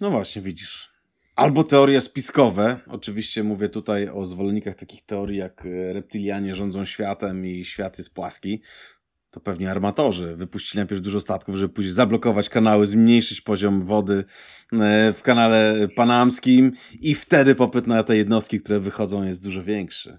No 0.00 0.10
właśnie, 0.10 0.42
widzisz. 0.42 0.97
Albo 1.38 1.64
teorie 1.64 2.00
spiskowe. 2.00 2.80
Oczywiście 2.86 3.42
mówię 3.42 3.68
tutaj 3.68 4.08
o 4.08 4.24
zwolennikach 4.24 4.74
takich 4.74 5.02
teorii 5.02 5.38
jak 5.38 5.68
reptilianie 5.92 6.54
rządzą 6.54 6.84
światem 6.84 7.46
i 7.46 7.64
świat 7.64 7.98
jest 7.98 8.14
płaski. 8.14 8.62
to 9.30 9.40
pewnie 9.40 9.70
armatorzy 9.70 10.36
wypuścili 10.36 10.78
najpierw 10.78 11.00
dużo 11.00 11.20
statków, 11.20 11.56
żeby 11.56 11.74
później 11.74 11.94
zablokować 11.94 12.48
kanały, 12.48 12.86
zmniejszyć 12.86 13.40
poziom 13.40 13.82
wody 13.82 14.24
e, 14.72 15.12
w 15.12 15.22
kanale 15.22 15.88
panamskim 15.96 16.72
i 17.00 17.14
wtedy 17.14 17.54
popyt 17.54 17.86
na 17.86 18.02
te 18.02 18.16
jednostki, 18.16 18.60
które 18.60 18.80
wychodzą 18.80 19.24
jest 19.24 19.44
dużo 19.44 19.62
większy. 19.62 20.18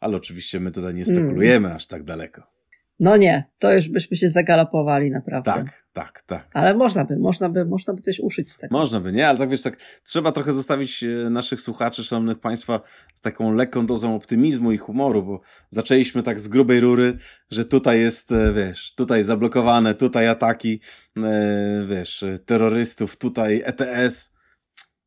Ale 0.00 0.16
oczywiście 0.16 0.60
my 0.60 0.70
tutaj 0.70 0.94
nie 0.94 1.04
spekulujemy 1.04 1.66
mm. 1.66 1.76
aż 1.76 1.86
tak 1.86 2.04
daleko. 2.04 2.57
No 3.00 3.16
nie, 3.16 3.44
to 3.58 3.72
już 3.72 3.88
byśmy 3.88 4.16
się 4.16 4.28
zagalopowali 4.28 5.10
naprawdę. 5.10 5.52
Tak, 5.52 5.86
tak, 5.92 6.22
tak. 6.22 6.48
Ale 6.52 6.74
można 6.74 7.04
by, 7.04 7.18
można 7.18 7.48
by, 7.48 7.64
można 7.64 7.94
by 7.94 8.00
coś 8.00 8.20
uszyć 8.20 8.52
z 8.52 8.58
tego. 8.58 8.78
Można 8.78 9.00
by, 9.00 9.12
nie? 9.12 9.28
Ale 9.28 9.38
tak 9.38 9.50
wiesz, 9.50 9.62
tak 9.62 9.76
trzeba 10.04 10.32
trochę 10.32 10.52
zostawić 10.52 11.04
e, 11.04 11.30
naszych 11.30 11.60
słuchaczy, 11.60 12.04
szanownych 12.04 12.38
państwa, 12.38 12.80
z 13.14 13.20
taką 13.20 13.52
lekką 13.52 13.86
dozą 13.86 14.14
optymizmu 14.14 14.72
i 14.72 14.78
humoru, 14.78 15.22
bo 15.22 15.40
zaczęliśmy 15.70 16.22
tak 16.22 16.40
z 16.40 16.48
grubej 16.48 16.80
rury, 16.80 17.16
że 17.50 17.64
tutaj 17.64 18.00
jest, 18.00 18.32
e, 18.32 18.52
wiesz, 18.52 18.94
tutaj 18.94 19.24
zablokowane, 19.24 19.94
tutaj 19.94 20.28
ataki, 20.28 20.80
e, 21.16 21.86
wiesz, 21.88 22.24
terrorystów, 22.46 23.16
tutaj 23.16 23.62
ETS, 23.64 24.34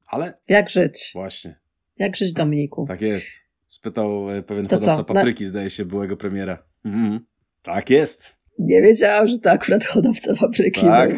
ale... 0.07 0.33
Jak 0.47 0.69
żyć? 0.69 1.11
Właśnie. 1.13 1.59
Jak 1.97 2.15
żyć, 2.15 2.33
Dominiku? 2.33 2.85
Tak 2.87 3.01
jest. 3.01 3.31
Spytał 3.67 4.25
pewien 4.47 4.67
to 4.67 4.75
hodowca 4.75 4.97
co? 4.97 5.03
papryki, 5.03 5.43
Na... 5.43 5.49
zdaje 5.49 5.69
się, 5.69 5.85
byłego 5.85 6.17
premiera. 6.17 6.57
Mhm. 6.85 7.30
Tak 7.61 7.89
jest. 7.89 8.35
Nie 8.59 8.81
wiedziałam, 8.81 9.27
że 9.27 9.39
to 9.39 9.51
akurat 9.51 9.83
hodowca 9.83 10.35
papryki. 10.35 10.81
Tak. 10.81 11.11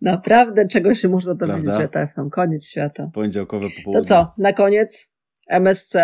Naprawdę 0.00 0.68
czegoś 0.68 1.00
się 1.00 1.08
można 1.08 1.34
dowiedzieć 1.34 1.64
Prawda? 1.64 2.00
ETFM. 2.00 2.30
Koniec 2.30 2.68
świata. 2.68 3.10
Poniedziałkowe 3.14 3.68
popołudnie. 3.68 3.92
To 3.92 4.08
co? 4.08 4.32
Na 4.38 4.52
koniec 4.52 5.12
MSC 5.48 5.94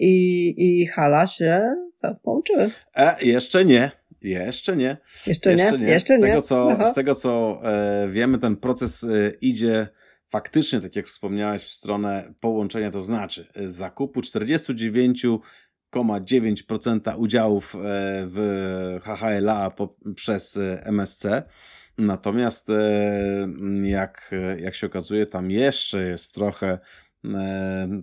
i, 0.00 0.54
i 0.58 0.86
Hala 0.86 1.26
się 1.26 1.74
co, 1.92 2.14
połączyły. 2.14 2.70
E, 2.96 3.16
jeszcze 3.22 3.64
nie. 3.64 3.90
Jeszcze 4.22 4.76
nie. 4.76 4.96
Jeszcze, 5.26 5.52
jeszcze 5.52 5.78
nie? 5.78 5.86
nie. 5.86 5.92
Jeszcze 5.92 6.16
z, 6.16 6.20
Tego, 6.20 6.42
co, 6.42 6.78
z 6.90 6.94
tego, 6.94 7.14
co 7.14 7.60
e, 7.64 8.08
wiemy, 8.08 8.38
ten 8.38 8.56
proces 8.56 9.04
e, 9.04 9.32
idzie 9.40 9.88
faktycznie, 10.28 10.80
tak 10.80 10.96
jak 10.96 11.06
wspomniałeś, 11.06 11.62
w 11.62 11.68
stronę 11.68 12.34
połączenia, 12.40 12.90
to 12.90 13.02
znaczy 13.02 13.48
e, 13.56 13.68
zakupu 13.68 14.22
49 14.22 15.26
9% 15.96 17.18
udziałów 17.18 17.74
e, 17.74 17.78
w 18.26 18.98
HHLA 19.02 19.72
przez 20.14 20.56
e, 20.56 20.86
MSC. 20.86 21.26
Natomiast 21.98 22.70
e, 22.70 23.48
jak, 23.82 24.34
jak 24.58 24.74
się 24.74 24.86
okazuje, 24.86 25.26
tam 25.26 25.50
jeszcze 25.50 26.02
jest 26.02 26.34
trochę, 26.34 26.78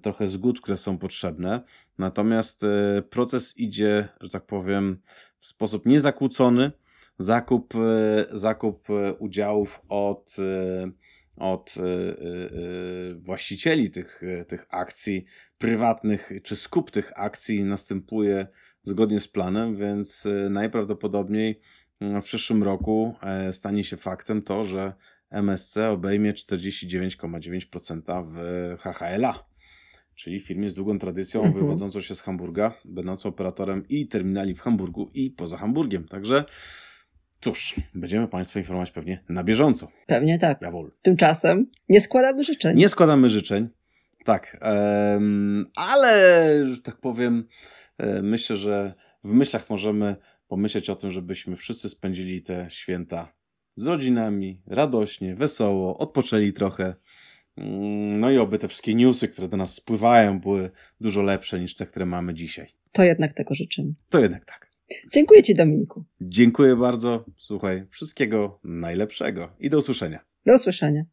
trochę 0.02 0.30
zgód, 0.30 0.62
które 0.62 0.78
są 0.78 0.98
potrzebne. 0.98 1.62
Natomiast 1.98 2.66
proces 3.10 3.58
idzie, 3.58 4.08
że 4.22 4.30
tak 4.30 4.46
powiem, 4.46 5.02
w 5.40 5.46
sposób 5.46 5.86
niezakłócony. 5.86 6.72
Zakup, 7.20 7.74
zakup 8.30 8.88
udziałów 9.20 9.82
od 9.90 10.36
od 11.38 11.76
y, 11.78 11.82
y, 11.82 11.86
y, 13.12 13.20
właścicieli 13.20 13.92
tych, 13.92 14.22
tych 14.48 14.66
akcji 14.70 15.26
prywatnych, 15.58 16.32
czy 16.44 16.56
skup 16.56 16.92
tych 16.92 17.12
akcji 17.16 17.64
następuje 17.64 18.48
zgodnie 18.84 19.20
z 19.20 19.28
planem, 19.28 19.78
więc 19.78 20.28
najprawdopodobniej 20.50 21.60
w 22.02 22.24
przyszłym 22.24 22.64
roku 22.64 23.16
e, 23.22 23.54
stanie 23.54 23.84
się 23.84 23.98
faktem 23.98 24.42
to, 24.42 24.64
że 24.64 24.94
MSC 25.30 25.78
obejmie 25.78 26.34
49,9% 26.34 28.26
w 28.26 28.38
HHLA, 28.80 29.48
czyli 30.16 30.40
firmie 30.40 30.70
z 30.70 30.74
długą 30.74 31.00
tradycją 31.00 31.44
mhm. 31.44 31.64
wywodzącą 31.64 32.02
się 32.02 32.16
z 32.16 32.22
Hamburga, 32.22 32.74
będącą 32.86 33.30
operatorem 33.30 33.88
i 33.90 34.08
terminali 34.08 34.56
w 34.56 34.62
Hamburgu 34.62 35.10
i 35.14 35.32
poza 35.32 35.58
Hamburgiem. 35.58 36.08
Także 36.08 36.46
Cóż, 37.40 37.76
będziemy 37.96 38.28
Państwa 38.28 38.60
informować 38.60 38.92
pewnie 38.92 39.24
na 39.30 39.44
bieżąco. 39.44 39.88
Pewnie 40.08 40.40
tak. 40.40 40.62
Jawohl. 40.62 40.92
Tymczasem 41.02 41.72
nie 41.90 42.02
składamy 42.02 42.44
życzeń. 42.44 42.78
Nie 42.78 42.90
składamy 42.90 43.30
życzeń. 43.30 43.70
Tak. 44.26 44.58
Um, 44.62 45.66
ale, 45.76 46.62
że 46.66 46.82
tak 46.82 46.98
powiem, 46.98 47.48
e, 47.98 48.22
myślę, 48.22 48.56
że 48.56 48.94
w 49.24 49.34
myślach 49.34 49.70
możemy 49.70 50.16
pomyśleć 50.48 50.90
o 50.90 50.96
tym, 50.96 51.12
żebyśmy 51.12 51.56
wszyscy 51.56 51.90
spędzili 51.90 52.42
te 52.42 52.66
święta 52.70 53.34
z 53.76 53.86
rodzinami, 53.86 54.62
radośnie, 54.68 55.36
wesoło, 55.36 55.98
odpoczęli 55.98 56.54
trochę. 56.54 56.96
Mm, 57.58 58.20
no 58.20 58.32
i 58.32 58.38
oby 58.38 58.58
te 58.58 58.68
wszystkie 58.68 58.96
newsy, 58.96 59.28
które 59.28 59.48
do 59.48 59.58
nas 59.58 59.74
spływają, 59.74 60.40
były 60.40 60.72
dużo 61.02 61.22
lepsze 61.22 61.60
niż 61.60 61.76
te, 61.76 61.86
które 61.86 62.06
mamy 62.06 62.34
dzisiaj. 62.34 62.68
To 62.92 63.04
jednak 63.04 63.34
tego 63.34 63.56
życzymy. 63.56 63.94
To 64.10 64.20
jednak 64.20 64.46
tak. 64.46 64.67
Dziękuję 65.14 65.44
Ci, 65.44 65.56
Dominiku. 65.56 66.04
Dziękuję 66.22 66.76
bardzo. 66.76 67.26
Słuchaj, 67.38 67.86
wszystkiego 67.90 68.60
najlepszego 68.64 69.50
i 69.60 69.70
do 69.70 69.78
usłyszenia. 69.78 70.20
Do 70.46 70.56
usłyszenia. 70.56 71.06